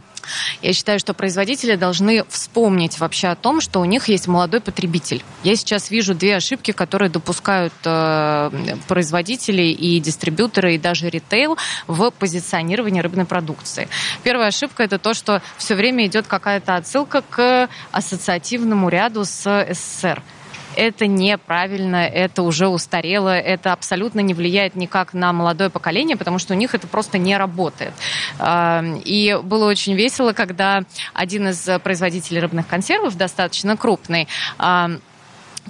Я 0.61 0.73
считаю, 0.73 0.99
что 0.99 1.13
производители 1.13 1.75
должны 1.75 2.23
вспомнить 2.29 2.99
вообще 2.99 3.27
о 3.29 3.35
том, 3.35 3.61
что 3.61 3.79
у 3.79 3.85
них 3.85 4.07
есть 4.07 4.27
молодой 4.27 4.61
потребитель. 4.61 5.23
Я 5.43 5.55
сейчас 5.55 5.91
вижу 5.91 6.15
две 6.15 6.35
ошибки, 6.35 6.71
которые 6.71 7.09
допускают 7.09 7.73
э, 7.83 8.51
производители 8.87 9.63
и 9.63 9.99
дистрибьюторы, 9.99 10.75
и 10.75 10.77
даже 10.77 11.09
ритейл 11.09 11.57
в 11.87 12.11
позиционировании 12.11 13.01
рыбной 13.01 13.25
продукции. 13.25 13.87
Первая 14.23 14.47
ошибка 14.47 14.83
это 14.83 14.99
то, 14.99 15.13
что 15.13 15.41
все 15.57 15.75
время 15.75 16.05
идет 16.05 16.27
какая-то 16.27 16.75
отсылка 16.75 17.21
к 17.21 17.69
ассоциативному 17.91 18.89
ряду 18.89 19.25
с 19.25 19.65
СССР 19.71 20.21
это 20.75 21.07
неправильно, 21.07 22.05
это 22.05 22.43
уже 22.43 22.67
устарело, 22.67 23.29
это 23.35 23.73
абсолютно 23.73 24.19
не 24.19 24.33
влияет 24.33 24.75
никак 24.75 25.13
на 25.13 25.33
молодое 25.33 25.69
поколение, 25.69 26.17
потому 26.17 26.39
что 26.39 26.53
у 26.53 26.57
них 26.57 26.75
это 26.75 26.87
просто 26.87 27.17
не 27.17 27.37
работает. 27.37 27.93
И 28.43 29.39
было 29.43 29.67
очень 29.67 29.93
весело, 29.95 30.33
когда 30.33 30.83
один 31.13 31.49
из 31.49 31.67
производителей 31.83 32.41
рыбных 32.41 32.67
консервов, 32.67 33.17
достаточно 33.17 33.77
крупный, 33.77 34.27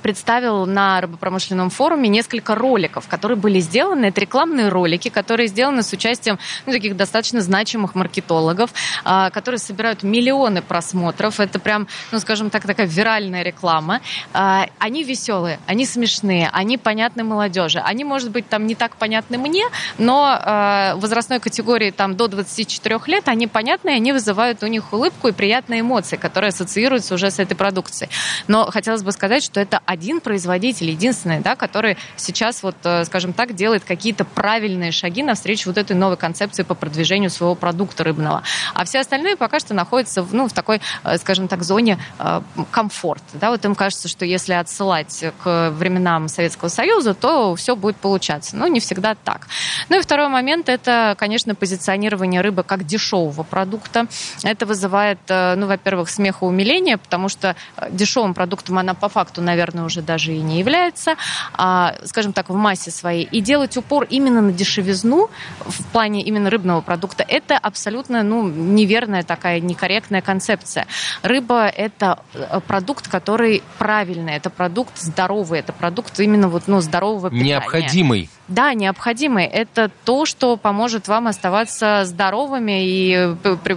представил 0.01 0.65
на 0.65 1.01
рыбопромышленном 1.01 1.69
форуме 1.69 2.09
несколько 2.09 2.55
роликов, 2.55 3.07
которые 3.07 3.37
были 3.37 3.59
сделаны. 3.59 4.07
Это 4.07 4.21
рекламные 4.21 4.69
ролики, 4.69 5.09
которые 5.09 5.47
сделаны 5.47 5.83
с 5.83 5.91
участием 5.93 6.39
ну, 6.65 6.73
таких 6.73 6.95
достаточно 6.95 7.41
значимых 7.41 7.95
маркетологов, 7.95 8.71
а, 9.03 9.29
которые 9.29 9.59
собирают 9.59 10.03
миллионы 10.03 10.61
просмотров. 10.61 11.39
Это 11.39 11.59
прям, 11.59 11.87
ну, 12.11 12.19
скажем 12.19 12.49
так, 12.49 12.65
такая 12.65 12.87
виральная 12.87 13.43
реклама. 13.43 14.01
А, 14.33 14.67
они 14.79 15.03
веселые, 15.03 15.59
они 15.67 15.85
смешные, 15.85 16.49
они 16.53 16.77
понятны 16.77 17.23
молодежи. 17.23 17.79
Они, 17.79 18.03
может 18.03 18.31
быть, 18.31 18.47
там 18.47 18.67
не 18.67 18.75
так 18.75 18.95
понятны 18.97 19.37
мне, 19.37 19.65
но 19.97 20.37
а, 20.39 20.95
возрастной 20.97 21.39
категории 21.39 21.91
там 21.91 22.15
до 22.15 22.27
24 22.27 22.99
лет 23.07 23.27
они 23.27 23.47
понятны, 23.47 23.89
они 23.89 24.11
вызывают 24.11 24.63
у 24.63 24.67
них 24.67 24.93
улыбку 24.93 25.27
и 25.27 25.31
приятные 25.31 25.81
эмоции, 25.81 26.15
которые 26.15 26.49
ассоциируются 26.49 27.15
уже 27.15 27.31
с 27.31 27.39
этой 27.39 27.55
продукцией. 27.55 28.09
Но 28.47 28.69
хотелось 28.71 29.03
бы 29.03 29.11
сказать, 29.11 29.43
что 29.43 29.59
это 29.59 29.81
один 29.85 30.21
производитель, 30.21 30.89
единственный, 30.89 31.39
да, 31.39 31.55
который 31.55 31.97
сейчас, 32.15 32.63
вот, 32.63 32.75
э, 32.83 33.05
скажем 33.05 33.33
так, 33.33 33.53
делает 33.53 33.83
какие-то 33.83 34.25
правильные 34.25 34.91
шаги 34.91 35.23
навстречу 35.23 35.69
вот 35.69 35.77
этой 35.77 35.95
новой 35.95 36.17
концепции 36.17 36.63
по 36.63 36.75
продвижению 36.75 37.29
своего 37.29 37.55
продукта 37.55 38.03
рыбного. 38.03 38.43
А 38.73 38.85
все 38.85 38.99
остальные 38.99 39.37
пока 39.37 39.59
что 39.59 39.73
находятся 39.73 40.25
ну, 40.31 40.47
в 40.47 40.53
такой, 40.53 40.81
э, 41.03 41.17
скажем 41.17 41.47
так, 41.47 41.63
зоне 41.63 41.99
э, 42.19 42.41
комфорта. 42.71 43.23
Да? 43.33 43.51
Вот 43.51 43.63
им 43.65 43.75
кажется, 43.75 44.07
что 44.07 44.25
если 44.25 44.53
отсылать 44.53 45.23
к 45.43 45.69
временам 45.71 46.27
Советского 46.27 46.69
Союза, 46.69 47.13
то 47.13 47.55
все 47.55 47.75
будет 47.75 47.97
получаться. 47.97 48.55
Но 48.55 48.67
не 48.67 48.79
всегда 48.79 49.15
так. 49.15 49.47
Ну 49.89 49.99
и 49.99 50.01
второй 50.01 50.29
момент– 50.29 50.69
это, 50.69 51.15
конечно, 51.17 51.55
позиционирование 51.55 52.41
рыбы 52.41 52.63
как 52.63 52.85
дешевого 52.85 53.43
продукта. 53.43 54.07
Это 54.43 54.65
вызывает, 54.65 55.19
ну, 55.29 55.67
во-первых, 55.67 56.09
смех 56.09 56.41
и 56.41 56.45
умиление, 56.45 56.97
потому 56.97 57.29
что 57.29 57.55
дешевым 57.91 58.33
продуктом 58.33 58.77
она 58.77 58.93
по 58.93 59.09
факту, 59.09 59.41
наверное, 59.41 59.74
наверное, 59.75 59.85
уже 59.85 60.01
даже 60.01 60.33
и 60.33 60.41
не 60.41 60.59
является, 60.59 61.15
а, 61.53 61.95
скажем 62.05 62.33
так, 62.33 62.49
в 62.49 62.55
массе 62.55 62.91
своей. 62.91 63.27
И 63.31 63.41
делать 63.41 63.77
упор 63.77 64.07
именно 64.09 64.41
на 64.41 64.51
дешевизну 64.51 65.29
в 65.59 65.83
плане 65.91 66.21
именно 66.21 66.49
рыбного 66.49 66.81
продукта, 66.81 67.25
это 67.27 67.57
абсолютно 67.57 68.23
ну, 68.23 68.47
неверная 68.47 69.23
такая, 69.23 69.59
некорректная 69.59 70.21
концепция. 70.21 70.87
Рыба– 71.21 71.67
это 71.77 72.19
э, 72.33 72.59
продукт, 72.67 73.07
который 73.07 73.61
правильный, 73.77 74.33
это 74.33 74.49
продукт 74.49 74.97
здоровый, 74.97 75.59
это 75.59 75.73
продукт 75.73 76.19
именно 76.19 76.47
вот, 76.47 76.63
ну, 76.67 76.81
здорового 76.81 77.29
питания. 77.29 77.45
Необходимый. 77.45 78.29
Да, 78.47 78.75
необходимый. 78.75 79.45
Это 79.45 79.89
то, 80.03 80.25
что 80.25 80.55
поможет 80.55 81.07
вам 81.07 81.27
оставаться 81.27 82.03
здоровыми 82.05 82.85
и 82.85 83.35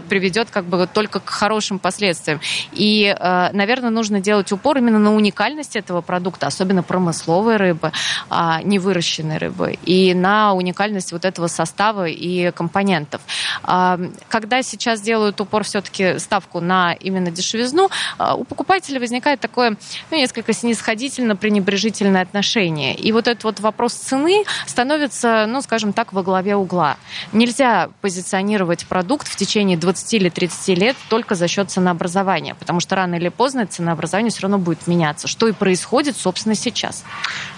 приведет 0.09 0.51
как 0.51 0.65
бы 0.65 0.87
только 0.93 1.21
к 1.21 1.31
хорошим 1.31 1.79
последствиям. 1.79 2.41
И, 2.73 3.15
э, 3.19 3.49
наверное, 3.53 3.89
нужно 3.89 4.21
делать 4.21 4.53
упор 4.53 4.77
именно 4.77 4.99
на 4.99 5.15
уникальность 5.15 5.75
этого 5.75 6.03
продукта, 6.03 6.47
особенно 6.47 6.83
промысловой 6.83 7.57
рыбы, 7.57 7.93
а, 8.29 8.63
не 8.63 8.79
выращенной 8.79 9.39
рыбы, 9.39 9.79
и 9.87 10.13
на 10.13 10.53
уникальность 10.53 11.13
вот 11.13 11.25
этого 11.25 11.47
состава 11.47 12.07
и 12.07 12.51
компонентов. 12.51 13.23
А, 13.63 13.99
когда 14.29 14.63
сейчас 14.63 15.01
делают 15.01 15.41
упор 15.41 15.65
все-таки 15.65 16.19
ставку 16.19 16.61
на 16.61 16.93
именно 16.93 17.31
дешевизну, 17.31 17.89
а, 18.19 18.35
у 18.35 18.45
покупателя 18.45 19.01
возникает 19.01 19.41
такое 19.41 19.77
ну, 20.11 20.17
несколько 20.19 20.53
снисходительно-пренебрежительное 20.53 22.21
отношение. 22.21 22.95
И 22.95 23.13
вот 23.13 23.29
этот 23.29 23.45
вот 23.45 23.61
вопрос 23.61 23.95
цены 23.95 24.45
становится, 24.67 25.47
ну, 25.47 25.63
скажем 25.63 25.93
так, 25.93 26.13
во 26.13 26.23
главе 26.23 26.57
угла. 26.57 26.97
Нельзя 27.33 27.91
позиционировать 28.01 28.87
продукт 28.87 29.29
в 29.29 29.37
течение 29.37 29.77
20 29.77 30.15
или 30.15 30.29
30 30.29 30.79
лет 30.79 30.97
только 31.09 31.35
за 31.35 31.49
счет 31.49 31.71
ценообразования, 31.71 32.55
потому 32.55 32.81
что 32.81 32.97
рано 32.97 33.17
или 33.17 33.29
поздно 33.29 33.67
ценообразование 33.67 34.31
все 34.31 34.43
равно 34.43 34.59
будет 34.59 34.87
меняться, 34.87 35.29
что 35.29 35.49
и 35.49 35.53
происходит, 35.53 36.17
собственно, 36.17 36.55
сейчас. 36.55 37.05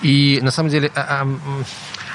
И 0.02 0.40
на 0.42 0.50
самом 0.50 0.70
деле 0.70 0.90
а, 0.94 1.26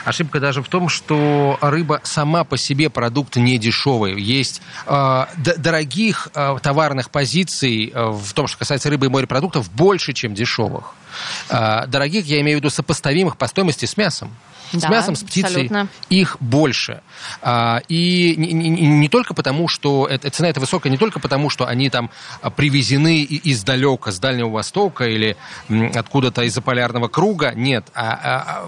ошибка 0.06 0.40
даже 0.40 0.62
в 0.62 0.70
том, 0.70 0.88
что 0.88 1.58
рыба 1.62 2.00
сама 2.04 2.44
по 2.44 2.58
себе 2.58 2.90
продукт 2.90 3.36
не 3.36 3.58
дешевый. 3.58 4.22
Есть 4.22 4.62
э, 4.86 5.26
дорогих 5.36 6.30
э, 6.34 6.58
товарных 6.62 7.10
позиций 7.10 7.92
э, 7.94 8.10
в 8.10 8.34
том, 8.34 8.48
что 8.48 8.60
касается 8.60 8.90
рыбы 8.90 9.08
и 9.08 9.10
морепродуктов, 9.10 9.70
больше, 9.72 10.14
чем 10.14 10.34
дешевых. 10.34 10.94
Э, 11.50 11.88
дорогих, 11.88 12.26
я 12.26 12.40
имею 12.42 12.58
в 12.58 12.62
виду 12.62 12.70
сопоставимых 12.70 13.36
по 13.36 13.48
стоимости 13.48 13.86
с 13.86 13.98
мясом. 13.98 14.32
С 14.72 14.82
да, 14.82 14.90
мясом, 14.90 15.16
с 15.16 15.24
птицей 15.24 15.50
абсолютно. 15.50 15.88
их 16.10 16.38
больше. 16.40 17.02
А, 17.42 17.82
и 17.88 18.36
не, 18.38 19.10
только 19.10 19.34
потому, 19.34 19.68
что 19.68 20.08
это, 20.08 20.30
цена 20.30 20.50
эта 20.50 20.60
высокая, 20.60 20.92
не 20.92 20.98
только 20.98 21.20
потому, 21.20 21.50
что 21.50 21.68
они 21.68 21.90
там 21.90 22.10
привезены 22.56 23.26
издалека, 23.30 24.12
с 24.12 24.20
Дальнего 24.20 24.50
Востока 24.50 25.08
или 25.08 25.38
откуда-то 25.94 26.44
из-за 26.44 26.62
полярного 26.62 27.08
круга. 27.08 27.54
Нет. 27.56 27.86
А, 27.94 28.12
а, 28.12 28.68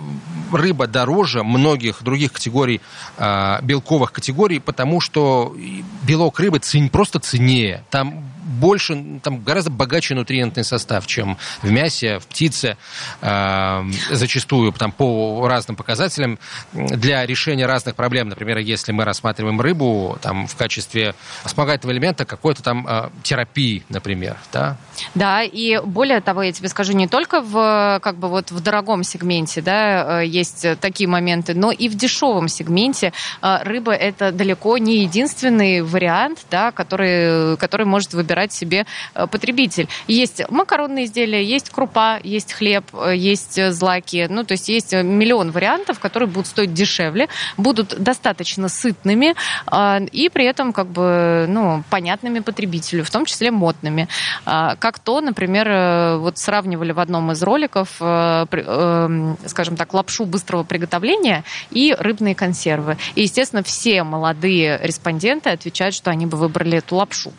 а, 0.51 0.55
рыба 0.55 0.87
дороже 0.87 1.43
многих 1.43 2.03
других 2.03 2.33
категорий, 2.33 2.81
а, 3.17 3.59
белковых 3.61 4.11
категорий, 4.11 4.59
потому 4.59 5.01
что 5.01 5.55
белок 6.03 6.39
рыбы 6.39 6.61
просто 6.91 7.19
ценнее. 7.19 7.83
Там 7.89 8.23
больше, 8.47 9.19
там 9.21 9.43
гораздо 9.43 9.69
богаче 9.69 10.15
нутриентный 10.15 10.63
состав, 10.63 11.05
чем 11.07 11.37
в 11.61 11.69
мясе, 11.69 12.19
в 12.19 12.27
птице, 12.27 12.77
э, 13.21 13.83
зачастую 14.11 14.71
там 14.73 14.91
по 14.91 15.47
разным 15.47 15.75
показателям 15.75 16.39
для 16.73 17.25
решения 17.25 17.65
разных 17.65 17.95
проблем. 17.95 18.29
Например, 18.29 18.57
если 18.57 18.91
мы 18.91 19.05
рассматриваем 19.05 19.59
рыбу 19.61 20.17
там 20.21 20.47
в 20.47 20.55
качестве 20.55 21.15
вспомогательного 21.45 21.93
элемента 21.93 22.25
какой-то 22.25 22.63
там 22.63 22.87
э, 22.87 23.09
терапии, 23.23 23.83
например, 23.89 24.37
да? 24.53 24.77
Да, 25.13 25.43
и 25.43 25.79
более 25.83 26.21
того, 26.21 26.43
я 26.43 26.51
тебе 26.51 26.69
скажу, 26.69 26.93
не 26.93 27.07
только 27.07 27.41
в 27.41 27.99
как 28.01 28.17
бы 28.17 28.29
вот 28.29 28.51
в 28.51 28.59
дорогом 28.61 29.03
сегменте, 29.03 29.61
да, 29.61 30.21
э, 30.21 30.25
есть 30.25 30.65
такие 30.79 31.09
моменты, 31.09 31.53
но 31.53 31.71
и 31.71 31.89
в 31.89 31.95
дешевом 31.95 32.47
сегменте 32.47 33.13
э, 33.41 33.57
рыба 33.63 33.91
это 33.91 34.31
далеко 34.31 34.77
не 34.77 35.03
единственный 35.03 35.81
вариант, 35.81 36.45
да, 36.49 36.71
который, 36.71 37.57
который 37.57 37.85
может 37.85 38.13
выбирать 38.13 38.36
себе 38.51 38.85
э, 39.13 39.27
потребитель. 39.27 39.87
Есть 40.07 40.41
макаронные 40.49 41.05
изделия, 41.05 41.43
есть 41.43 41.69
крупа, 41.69 42.19
есть 42.23 42.53
хлеб, 42.53 42.85
есть 43.13 43.59
злаки, 43.71 44.27
ну, 44.29 44.43
то 44.43 44.53
есть 44.53 44.69
есть 44.69 44.93
миллион 44.93 45.51
вариантов, 45.51 45.99
которые 45.99 46.29
будут 46.29 46.47
стоить 46.47 46.73
дешевле, 46.73 47.27
будут 47.57 47.99
достаточно 48.01 48.69
сытными 48.69 49.35
и 50.11 50.29
при 50.29 50.45
этом 50.45 50.73
как 50.73 50.87
бы, 50.87 51.45
ну, 51.47 51.83
понятными 51.89 52.39
потребителю, 52.39 53.03
в 53.03 53.09
том 53.09 53.25
числе 53.25 53.51
модными. 53.51 54.07
Как 54.45 54.99
то, 54.99 55.21
например, 55.21 56.17
вот 56.19 56.37
сравнивали 56.37 56.91
в 56.91 56.99
одном 56.99 57.31
из 57.31 57.41
роликов, 57.43 57.89
скажем 57.95 59.75
так, 59.77 59.93
лапшу 59.93 60.25
быстрого 60.25 60.63
приготовления 60.63 61.43
и 61.71 61.95
рыбные 61.97 62.35
консервы. 62.35 62.97
И, 63.15 63.23
естественно, 63.23 63.63
все 63.63 64.03
молодые 64.03 64.79
респонденты 64.81 65.49
отвечают, 65.49 65.95
что 65.95 66.11
они 66.11 66.25
бы 66.25 66.37
выбрали 66.37 66.77
эту 66.77 66.95
лапшу. 66.95 67.31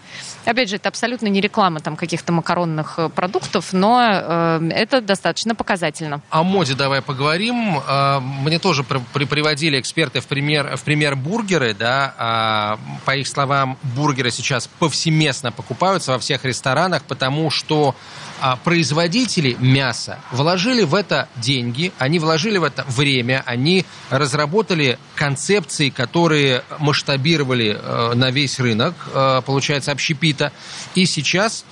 Опять 0.49 0.71
же, 0.71 0.77
это 0.77 0.89
абсолютно 0.89 1.27
не 1.27 1.43
реклама 1.43 1.81
там 1.81 1.95
каких-то 1.95 2.33
макаронных 2.33 2.95
э, 2.97 3.11
продуктов, 3.11 3.75
но 3.75 4.01
э, 4.03 4.71
это 4.71 5.03
достаточно 5.03 5.55
показательно. 5.55 6.23
О 6.31 6.43
моде 6.43 6.75
давай 6.75 7.03
поговорим. 7.03 7.79
Э, 7.87 8.19
мне 8.21 8.59
тоже 8.59 8.83
при, 8.83 9.27
приводили 9.27 9.79
эксперты 9.79 10.21
в 10.21 10.27
пример, 10.27 10.79
в 10.79 10.83
пример 10.85 11.17
бургеры, 11.17 11.75
да. 11.75 12.79
Э, 12.81 12.99
по 13.05 13.15
их 13.15 13.29
словам, 13.29 13.77
бургеры 13.83 14.31
сейчас 14.31 14.71
повсеместно 14.79 15.53
покупаются 15.53 16.13
во 16.13 16.19
всех 16.19 16.47
ресторанах, 16.47 17.03
потому 17.03 17.51
что 17.51 17.95
а 18.41 18.57
производители 18.57 19.57
мяса 19.59 20.19
вложили 20.31 20.83
в 20.83 20.95
это 20.95 21.29
деньги, 21.37 21.93
они 21.99 22.19
вложили 22.19 22.59
в 22.59 22.65
это 22.65 22.85
время, 22.89 23.43
они 23.47 23.85
разработали 24.11 24.99
концепции, 25.15 25.91
которые 25.91 26.63
масштабировали 26.79 27.79
э, 27.81 28.13
на 28.15 28.31
весь 28.31 28.59
рынок, 28.61 28.95
э, 29.13 29.43
получается, 29.45 29.93
общепита. 29.93 30.53
И 30.95 31.07
сейчас 31.07 31.65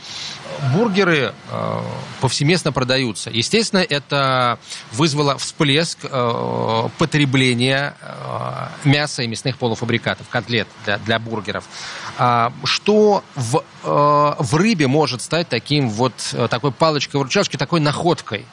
бургеры 0.74 1.32
э, 1.50 1.80
повсеместно 2.20 2.72
продаются. 2.72 3.30
Естественно, 3.30 3.80
это 3.80 4.58
вызвало 4.92 5.38
всплеск 5.38 5.98
э, 6.02 6.88
потребления 6.98 7.94
э, 8.00 8.68
мяса 8.84 9.22
и 9.22 9.26
мясных 9.26 9.58
полуфабрикатов, 9.58 10.28
котлет 10.28 10.68
для, 10.84 10.98
для 10.98 11.18
бургеров. 11.18 11.64
А, 12.18 12.52
что 12.64 13.22
в, 13.34 13.62
в 13.82 14.54
рыбе 14.56 14.86
может 14.86 15.20
стать 15.20 15.48
таким 15.48 15.90
вот, 15.90 16.14
такой 16.50 16.72
палочкой-выручалочкой, 16.72 17.58
такой 17.58 17.80
находкой? 17.80 18.46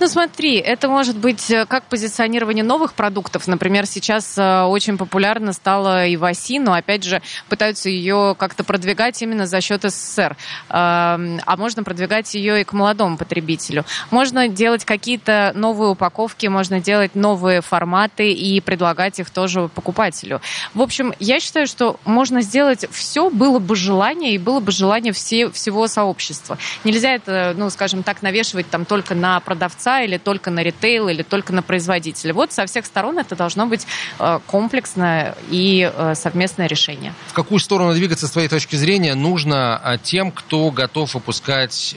Ну 0.00 0.08
смотри, 0.08 0.56
это 0.56 0.88
может 0.88 1.16
быть 1.16 1.50
э, 1.50 1.66
как 1.66 1.84
позиционирование 1.84 2.64
новых 2.64 2.94
продуктов. 2.94 3.46
Например, 3.46 3.86
сейчас 3.86 4.36
э, 4.36 4.62
очень 4.62 4.98
популярно 4.98 5.52
стало 5.52 6.06
и 6.06 6.16
Васи, 6.16 6.58
но 6.58 6.74
опять 6.74 7.04
же 7.04 7.22
пытаются 7.48 7.88
ее 7.88 8.34
как-то 8.38 8.64
продвигать 8.64 9.20
именно 9.22 9.46
за 9.46 9.60
счет 9.60 9.82
СССР. 9.82 10.36
А 10.68 11.56
можно 11.56 11.84
продвигать 11.84 12.34
ее 12.34 12.60
и 12.60 12.64
к 12.64 12.72
молодому 12.72 13.16
потребителю. 13.16 13.84
Можно 14.10 14.48
делать 14.48 14.84
какие-то 14.84 15.52
новые 15.54 15.90
упаковки, 15.90 16.46
можно 16.46 16.80
делать 16.80 17.14
новые 17.14 17.60
форматы 17.60 18.32
и 18.32 18.60
предлагать 18.60 19.18
их 19.20 19.30
тоже 19.30 19.68
покупателю. 19.68 20.40
В 20.74 20.82
общем, 20.82 21.12
я 21.18 21.40
считаю, 21.40 21.66
что 21.66 21.98
можно 22.04 22.42
сделать 22.42 22.86
все, 22.90 23.30
было 23.30 23.58
бы 23.58 23.76
желание, 23.76 24.34
и 24.34 24.38
было 24.38 24.60
бы 24.60 24.72
желание 24.72 25.12
все, 25.12 25.50
всего 25.50 25.86
сообщества. 25.86 26.58
Нельзя 26.84 27.14
это, 27.14 27.54
ну, 27.56 27.70
скажем 27.70 28.02
так, 28.02 28.22
навешивать 28.22 28.68
там 28.70 28.84
только 28.84 29.14
на 29.14 29.40
продавца 29.52 30.00
или 30.00 30.16
только 30.16 30.50
на 30.50 30.62
ритейл 30.62 31.08
или 31.08 31.22
только 31.22 31.52
на 31.52 31.62
производителя. 31.62 32.32
Вот 32.32 32.52
со 32.52 32.64
всех 32.64 32.86
сторон 32.86 33.18
это 33.18 33.36
должно 33.36 33.66
быть 33.66 33.86
э, 34.18 34.40
комплексное 34.46 35.34
и 35.50 35.92
э, 35.94 36.14
совместное 36.14 36.66
решение. 36.66 37.12
В 37.26 37.34
какую 37.34 37.58
сторону 37.58 37.92
двигаться, 37.92 38.26
с 38.26 38.30
твоей 38.30 38.48
точки 38.48 38.76
зрения, 38.76 39.14
нужно 39.14 39.78
э, 39.84 39.98
тем, 40.02 40.32
кто 40.32 40.70
готов 40.70 41.14
выпускать 41.14 41.94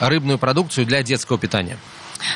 рыбную 0.00 0.38
продукцию 0.38 0.86
для 0.86 1.02
детского 1.02 1.38
питания? 1.38 1.78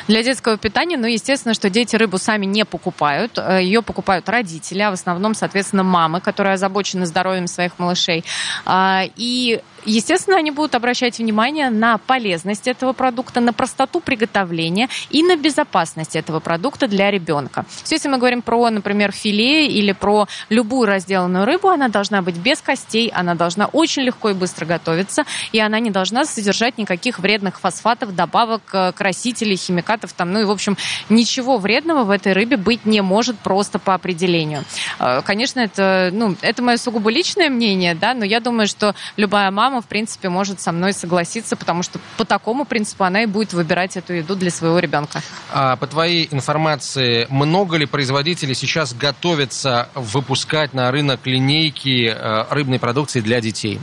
Для 0.07 0.23
детского 0.23 0.57
питания, 0.57 0.97
ну, 0.97 1.07
естественно, 1.07 1.53
что 1.53 1.69
дети 1.69 1.95
рыбу 1.95 2.17
сами 2.17 2.45
не 2.45 2.63
покупают. 2.63 3.37
Ее 3.37 3.81
покупают 3.81 4.29
родители, 4.29 4.81
а 4.81 4.91
в 4.91 4.93
основном, 4.93 5.33
соответственно, 5.33 5.83
мамы, 5.83 6.21
которые 6.21 6.53
озабочены 6.53 7.05
здоровьем 7.05 7.47
своих 7.47 7.79
малышей. 7.79 8.23
А, 8.65 9.03
и 9.15 9.61
Естественно, 9.85 10.37
они 10.37 10.51
будут 10.51 10.75
обращать 10.75 11.19
внимание 11.19 11.69
на 11.69 11.97
полезность 11.97 12.67
этого 12.67 12.93
продукта, 12.93 13.39
на 13.39 13.53
простоту 13.53 13.99
приготовления 13.99 14.89
и 15.09 15.23
на 15.23 15.35
безопасность 15.35 16.15
этого 16.15 16.39
продукта 16.39 16.87
для 16.87 17.11
ребенка. 17.11 17.65
Все, 17.83 17.95
если 17.95 18.09
мы 18.09 18.17
говорим 18.17 18.41
про, 18.41 18.69
например, 18.69 19.11
филе 19.11 19.67
или 19.67 19.91
про 19.91 20.27
любую 20.49 20.87
разделанную 20.87 21.45
рыбу, 21.45 21.69
она 21.69 21.89
должна 21.89 22.21
быть 22.21 22.35
без 22.35 22.61
костей, 22.61 23.11
она 23.13 23.35
должна 23.35 23.67
очень 23.67 24.03
легко 24.03 24.31
и 24.31 24.33
быстро 24.33 24.65
готовиться, 24.65 25.25
и 25.51 25.59
она 25.59 25.79
не 25.79 25.91
должна 25.91 26.25
содержать 26.25 26.77
никаких 26.77 27.19
вредных 27.19 27.59
фосфатов, 27.59 28.15
добавок, 28.15 28.61
э, 28.73 28.91
красителей, 28.93 29.55
химикатов, 29.55 30.13
там, 30.13 30.31
ну 30.33 30.41
и, 30.41 30.45
в 30.45 30.51
общем, 30.51 30.77
ничего 31.09 31.57
вредного 31.57 32.03
в 32.03 32.09
этой 32.09 32.33
рыбе 32.33 32.57
быть 32.57 32.85
не 32.85 33.01
может 33.01 33.37
просто 33.39 33.79
по 33.79 33.93
определению. 33.93 34.63
Э, 34.99 35.21
конечно, 35.23 35.59
это, 35.59 36.09
ну, 36.11 36.35
это 36.41 36.63
мое 36.63 36.77
сугубо 36.77 37.09
личное 37.11 37.49
мнение, 37.49 37.95
да, 37.95 38.13
но 38.13 38.25
я 38.25 38.39
думаю, 38.39 38.67
что 38.67 38.95
любая 39.17 39.51
мама, 39.51 39.68
в 39.81 39.85
принципе, 39.85 40.29
может 40.29 40.59
со 40.59 40.71
мной 40.71 40.93
согласиться, 40.93 41.55
потому 41.55 41.83
что 41.83 41.99
по 42.17 42.25
такому 42.25 42.65
принципу 42.65 43.03
она 43.03 43.23
и 43.23 43.25
будет 43.25 43.53
выбирать 43.53 43.97
эту 43.97 44.13
еду 44.13 44.35
для 44.35 44.51
своего 44.51 44.79
ребенка. 44.79 45.21
А 45.51 45.75
по 45.75 45.87
твоей 45.87 46.27
информации, 46.31 47.27
много 47.29 47.77
ли 47.77 47.85
производителей 47.85 48.55
сейчас 48.55 48.93
готовятся 48.93 49.89
выпускать 49.95 50.73
на 50.73 50.91
рынок 50.91 51.25
линейки 51.25 52.07
э, 52.07 52.45
рыбной 52.49 52.79
продукции 52.79 53.21
для 53.21 53.41
детей? 53.41 53.79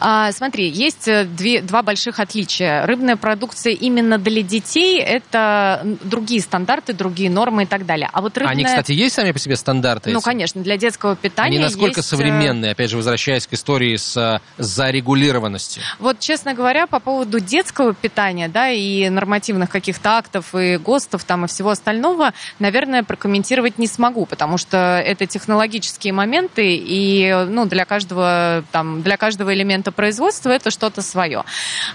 А, 0.00 0.32
смотри, 0.32 0.68
есть 0.68 1.08
э, 1.08 1.24
две, 1.24 1.62
два 1.62 1.82
больших 1.82 2.20
отличия. 2.20 2.86
Рыбная 2.86 3.16
продукция 3.16 3.72
именно 3.72 4.18
для 4.18 4.42
детей– 4.42 5.00
это 5.00 5.82
другие 6.02 6.40
стандарты, 6.40 6.92
другие 6.92 7.30
нормы 7.30 7.64
и 7.64 7.66
так 7.66 7.86
далее. 7.86 8.08
А 8.12 8.20
вот 8.20 8.36
рыбная... 8.36 8.52
Они, 8.52 8.64
кстати, 8.64 8.92
есть 8.92 9.14
сами 9.14 9.32
по 9.32 9.38
себе 9.38 9.56
стандарты? 9.56 10.10
Ну, 10.10 10.20
конечно, 10.20 10.62
для 10.62 10.76
детского 10.76 11.16
питания 11.16 11.56
Они 11.56 11.58
насколько 11.58 12.00
есть... 12.00 12.12
Э, 12.12 12.16
современные, 12.16 12.72
опять 12.72 12.90
же, 12.90 12.96
возвращаясь 12.96 13.46
к 13.46 13.52
истории 13.52 13.96
с 13.96 14.16
э, 14.16 14.62
зарегулированностью? 15.28 15.82
Вот, 15.98 16.18
честно 16.20 16.54
говоря, 16.54 16.86
по 16.86 17.00
поводу 17.00 17.40
детского 17.40 17.94
питания, 17.94 18.48
да, 18.48 18.70
и 18.70 19.08
нормативных 19.08 19.70
каких-то 19.70 20.10
актов, 20.10 20.54
и 20.54 20.76
ГОСТов 20.76 21.24
там, 21.24 21.44
и 21.44 21.48
всего 21.48 21.70
остального, 21.70 22.32
наверное, 22.58 23.02
прокомментировать 23.02 23.78
не 23.78 23.86
смогу, 23.86 24.26
потому 24.26 24.58
что 24.58 25.02
это 25.04 25.26
технологические 25.26 26.12
моменты, 26.12 26.76
и, 26.76 27.46
ну, 27.48 27.66
для 27.66 27.84
каждого, 27.84 28.64
там, 28.72 29.02
для 29.02 29.16
каждого 29.16 29.54
элемента 29.54 29.92
производства 29.92 30.50
это 30.50 30.70
что-то 30.70 31.02
свое. 31.02 31.44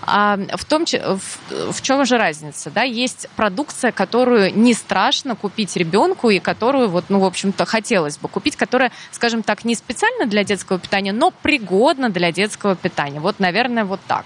А 0.02 0.38
в 0.56 0.66
том, 0.66 0.86
в, 0.86 1.74
в 1.74 1.82
чем 1.82 2.06
же 2.06 2.18
разница, 2.18 2.72
да, 2.72 2.84
есть 2.84 3.28
продукция, 3.36 3.92
которую 3.92 4.58
не 4.58 4.74
страшно 4.74 5.36
купить 5.36 5.76
ребенку 5.76 6.30
и 6.30 6.40
которую, 6.40 6.90
вот, 6.90 7.06
ну, 7.10 7.20
в 7.20 7.26
общем-то, 7.26 7.66
хотелось 7.66 8.18
бы 8.18 8.28
купить, 8.28 8.56
которая, 8.56 8.92
скажем 9.12 9.44
так, 9.44 9.66
не 9.66 9.76
специально 9.76 10.26
для 10.26 10.44
детского 10.44 10.80
питания, 10.80 11.14
но 11.14 11.32
пригодна 11.32 12.10
для 12.10 12.32
детского 12.32 12.76
питания. 12.76 13.20
Вот, 13.24 13.40
наверное, 13.40 13.86
вот 13.86 14.00
так. 14.08 14.26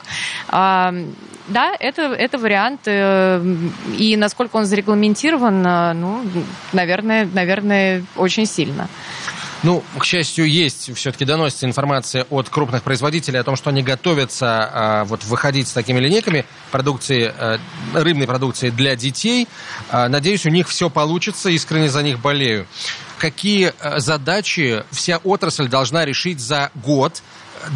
А, 0.49 0.93
да, 1.47 1.73
это, 1.79 2.01
это 2.01 2.37
вариант, 2.37 2.81
э, 2.85 3.41
и 3.97 4.17
насколько 4.17 4.57
он 4.57 4.65
зарегламентирован, 4.65 5.65
э, 5.65 5.93
ну, 5.93 6.21
наверное, 6.73 7.29
наверное, 7.31 8.03
очень 8.17 8.45
сильно. 8.45 8.89
Ну, 9.63 9.83
к 9.97 10.05
счастью, 10.05 10.47
есть 10.47 10.95
все-таки 10.95 11.25
доносится 11.25 11.65
информация 11.65 12.25
от 12.29 12.47
крупных 12.47 12.83
производителей 12.83 13.39
о 13.39 13.43
том, 13.43 13.55
что 13.55 13.71
они 13.71 13.81
готовятся 13.81 14.69
а, 14.71 15.03
вот 15.05 15.23
выходить 15.23 15.67
с 15.67 15.71
такими 15.71 15.99
линейками 15.99 16.45
продукции, 16.71 17.33
а, 17.35 17.59
рыбной 17.93 18.27
продукции 18.27 18.69
для 18.69 18.95
детей. 18.95 19.47
А, 19.89 20.09
надеюсь, 20.09 20.45
у 20.45 20.49
них 20.49 20.67
все 20.69 20.91
получится, 20.91 21.49
искренне 21.49 21.89
за 21.89 22.03
них 22.03 22.19
болею. 22.19 22.67
Какие 23.17 23.73
а, 23.79 23.99
задачи 23.99 24.83
вся 24.91 25.17
отрасль 25.17 25.67
должна 25.67 26.05
решить 26.05 26.39
за 26.39 26.69
год, 26.75 27.23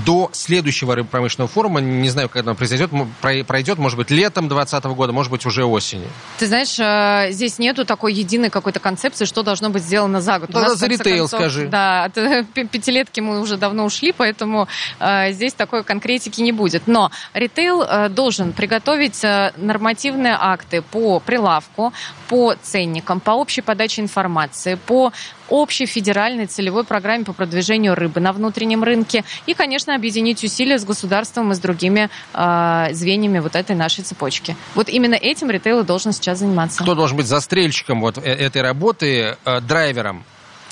до 0.06 0.30
следующего 0.34 0.95
рыбопромышленного 0.95 1.49
форума, 1.49 1.82
не 1.82 2.10
знаю, 2.10 2.30
когда 2.30 2.51
он 2.51 2.58
произойдет, 2.58 2.91
пройдет, 3.21 3.77
может 3.77 3.97
быть, 3.97 4.10
летом 4.12 4.47
2020 4.47 4.86
года, 4.95 5.13
может 5.13 5.32
быть, 5.32 5.45
уже 5.45 5.65
осенью. 5.65 6.08
Ты 6.38 6.47
знаешь, 6.47 6.77
э, 6.80 7.32
здесь 7.32 7.60
нету 7.60 7.86
такой 7.86 8.13
единой 8.13 8.49
какой-то 8.49 8.80
концепции, 8.80 9.25
что 9.25 9.43
должно 9.43 9.69
быть 9.69 9.84
сделано 9.84 10.21
за 10.21 10.39
год. 10.39 10.49
Да, 10.51 10.75
за 10.75 10.88
ритейл 10.88 11.27
концов, 11.27 11.39
скажи. 11.39 11.67
Да, 11.67 12.06
от 12.06 12.17
э, 12.17 12.43
пятилетки 12.54 13.19
мы 13.19 13.39
уже 13.39 13.58
давно 13.58 13.86
ушли, 13.86 14.12
поэтому 14.12 14.67
э, 14.99 15.32
здесь 15.32 15.54
такой 15.54 15.84
конкретики 15.84 16.41
не 16.41 16.51
будет. 16.51 16.88
Но 16.88 17.12
ритейл 17.34 17.82
э, 17.82 18.10
должен 18.10 18.54
приготовить 18.54 19.24
э, 19.24 19.51
нормативные 19.57 20.38
акты 20.39 20.82
по 20.82 21.20
прилавку, 21.20 21.93
по 22.28 22.55
ценникам, 22.61 23.20
по 23.20 23.32
общей 23.32 23.61
подаче 23.61 24.01
информации, 24.01 24.76
по 24.76 25.11
общей 25.52 25.86
федеральной 25.86 26.47
целевой 26.47 26.84
программе 26.84 27.26
по 27.26 27.34
продвижению 27.34 27.93
рыбы 27.95 28.20
на 28.20 28.32
внутреннем 28.32 28.84
рынке 28.84 29.24
и, 29.45 29.54
конечно, 29.54 29.93
объединить 29.93 30.43
усилия 30.43 30.80
с 30.80 30.86
государством 30.86 31.52
и 31.52 31.56
с 31.56 31.60
другими 31.60 32.10
э, 32.34 32.88
звеньями 32.93 33.39
вот 33.39 33.56
этой 33.56 33.76
нашей 33.76 34.04
цепочки. 34.04 34.56
Вот 34.76 34.89
именно 34.89 35.16
этим 35.16 35.52
ритейл 35.52 35.84
должен 35.84 36.14
сейчас 36.14 36.39
заниматься. 36.39 36.82
Кто 36.82 36.95
должен 36.95 37.18
быть 37.18 37.28
застрельщиком 37.28 38.02
вот 38.02 38.18
э, 38.18 38.22
этой 38.22 38.62
работы, 38.62 39.38
э, 39.45 39.62
драйвером? 39.62 40.24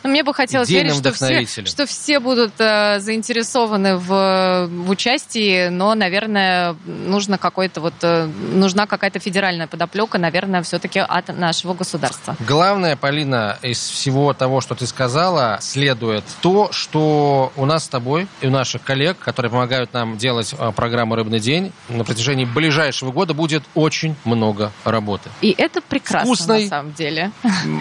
Но 0.04 0.10
мне 0.10 0.24
бы 0.24 0.34
хотелось 0.34 0.70
верить, 0.70 0.95
что 0.95 1.12
все, 1.12 1.45
что 1.66 1.86
все 1.86 2.20
будут 2.20 2.54
э, 2.60 3.00
заинтересованы 3.00 3.97
в, 3.97 4.68
в 4.70 4.89
участии, 4.89 5.70
но, 5.70 5.93
наверное, 5.95 6.76
нужно 6.86 7.38
какой-то 7.38 7.82
вот, 7.82 7.93
э, 8.02 8.26
нужна 8.26 8.86
какая-то 8.88 9.20
федеральная 9.20 9.68
подоплека, 9.68 10.18
наверное, 10.18 10.62
все-таки 10.64 11.00
от 11.00 11.28
нашего 11.38 11.74
государства. 11.74 12.36
Главное, 12.39 12.95
Полина, 12.95 13.58
из 13.62 13.80
всего 13.80 14.34
того, 14.34 14.62
что 14.62 14.76
ты 14.76 14.88
сказала, 14.88 15.58
следует 15.62 16.24
то, 16.41 16.72
что 16.72 17.52
у 17.56 17.66
нас 17.66 17.86
с 17.86 17.88
тобой 17.89 18.28
и 18.41 18.47
у 18.47 18.52
наших 18.52 18.84
коллег, 18.84 19.18
которые 19.20 19.52
помогают 19.52 19.93
нам 19.93 20.18
делать 20.18 20.54
э, 20.58 20.72
программу 20.76 21.16
«Рыбный 21.16 21.39
день», 21.39 21.72
на 21.89 22.04
протяжении 22.04 22.45
ближайшего 22.45 23.12
года 23.12 23.34
будет 23.34 23.64
очень 23.76 24.16
много 24.26 24.72
работы. 24.84 25.30
И 25.41 25.54
это 25.58 25.82
прекрасно, 25.82 26.26
Вкусной, 26.26 26.64
на 26.64 26.70
самом 26.70 26.93
деле. 26.93 27.32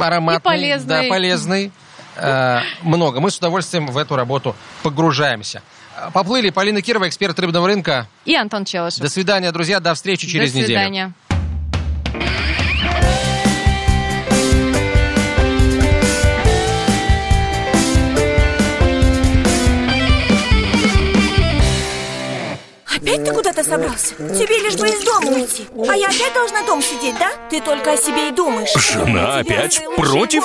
Ароматный, 0.00 0.36
и 0.38 0.40
полезный. 0.40 1.02
Да, 1.02 1.08
полезный 1.08 1.66
э, 1.66 1.87
много. 2.82 3.20
Мы 3.20 3.30
с 3.30 3.38
удовольствием 3.38 3.86
в 3.86 3.96
эту 3.96 4.16
работу 4.16 4.56
погружаемся. 4.82 5.62
Поплыли 6.12 6.50
Полина 6.50 6.80
Кирова, 6.80 7.08
эксперт 7.08 7.38
рыбного 7.38 7.66
рынка. 7.66 8.06
И 8.24 8.34
Антон 8.36 8.64
Челышев. 8.64 9.00
До 9.00 9.08
свидания, 9.08 9.50
друзья. 9.50 9.80
До 9.80 9.94
встречи 9.94 10.26
через 10.26 10.54
неделю. 10.54 10.68
До 10.68 10.74
свидания. 10.74 11.04
Неделю. 11.04 11.14
Опять 23.00 23.24
ты 23.24 23.32
куда-то 23.32 23.64
собрался? 23.64 24.14
Тебе 24.16 24.58
лишь 24.58 24.76
бы 24.76 24.88
из 24.88 25.04
дома 25.04 25.30
уйти 25.30 25.66
А 25.88 25.94
я 25.94 26.08
опять 26.08 26.34
должна 26.34 26.62
дом 26.64 26.82
сидеть, 26.82 27.16
да? 27.18 27.30
Ты 27.48 27.60
только 27.60 27.92
о 27.92 27.96
себе 27.96 28.28
и 28.28 28.32
думаешь 28.32 28.74
Жена 28.74 29.38
опять 29.38 29.80
против? 29.96 30.44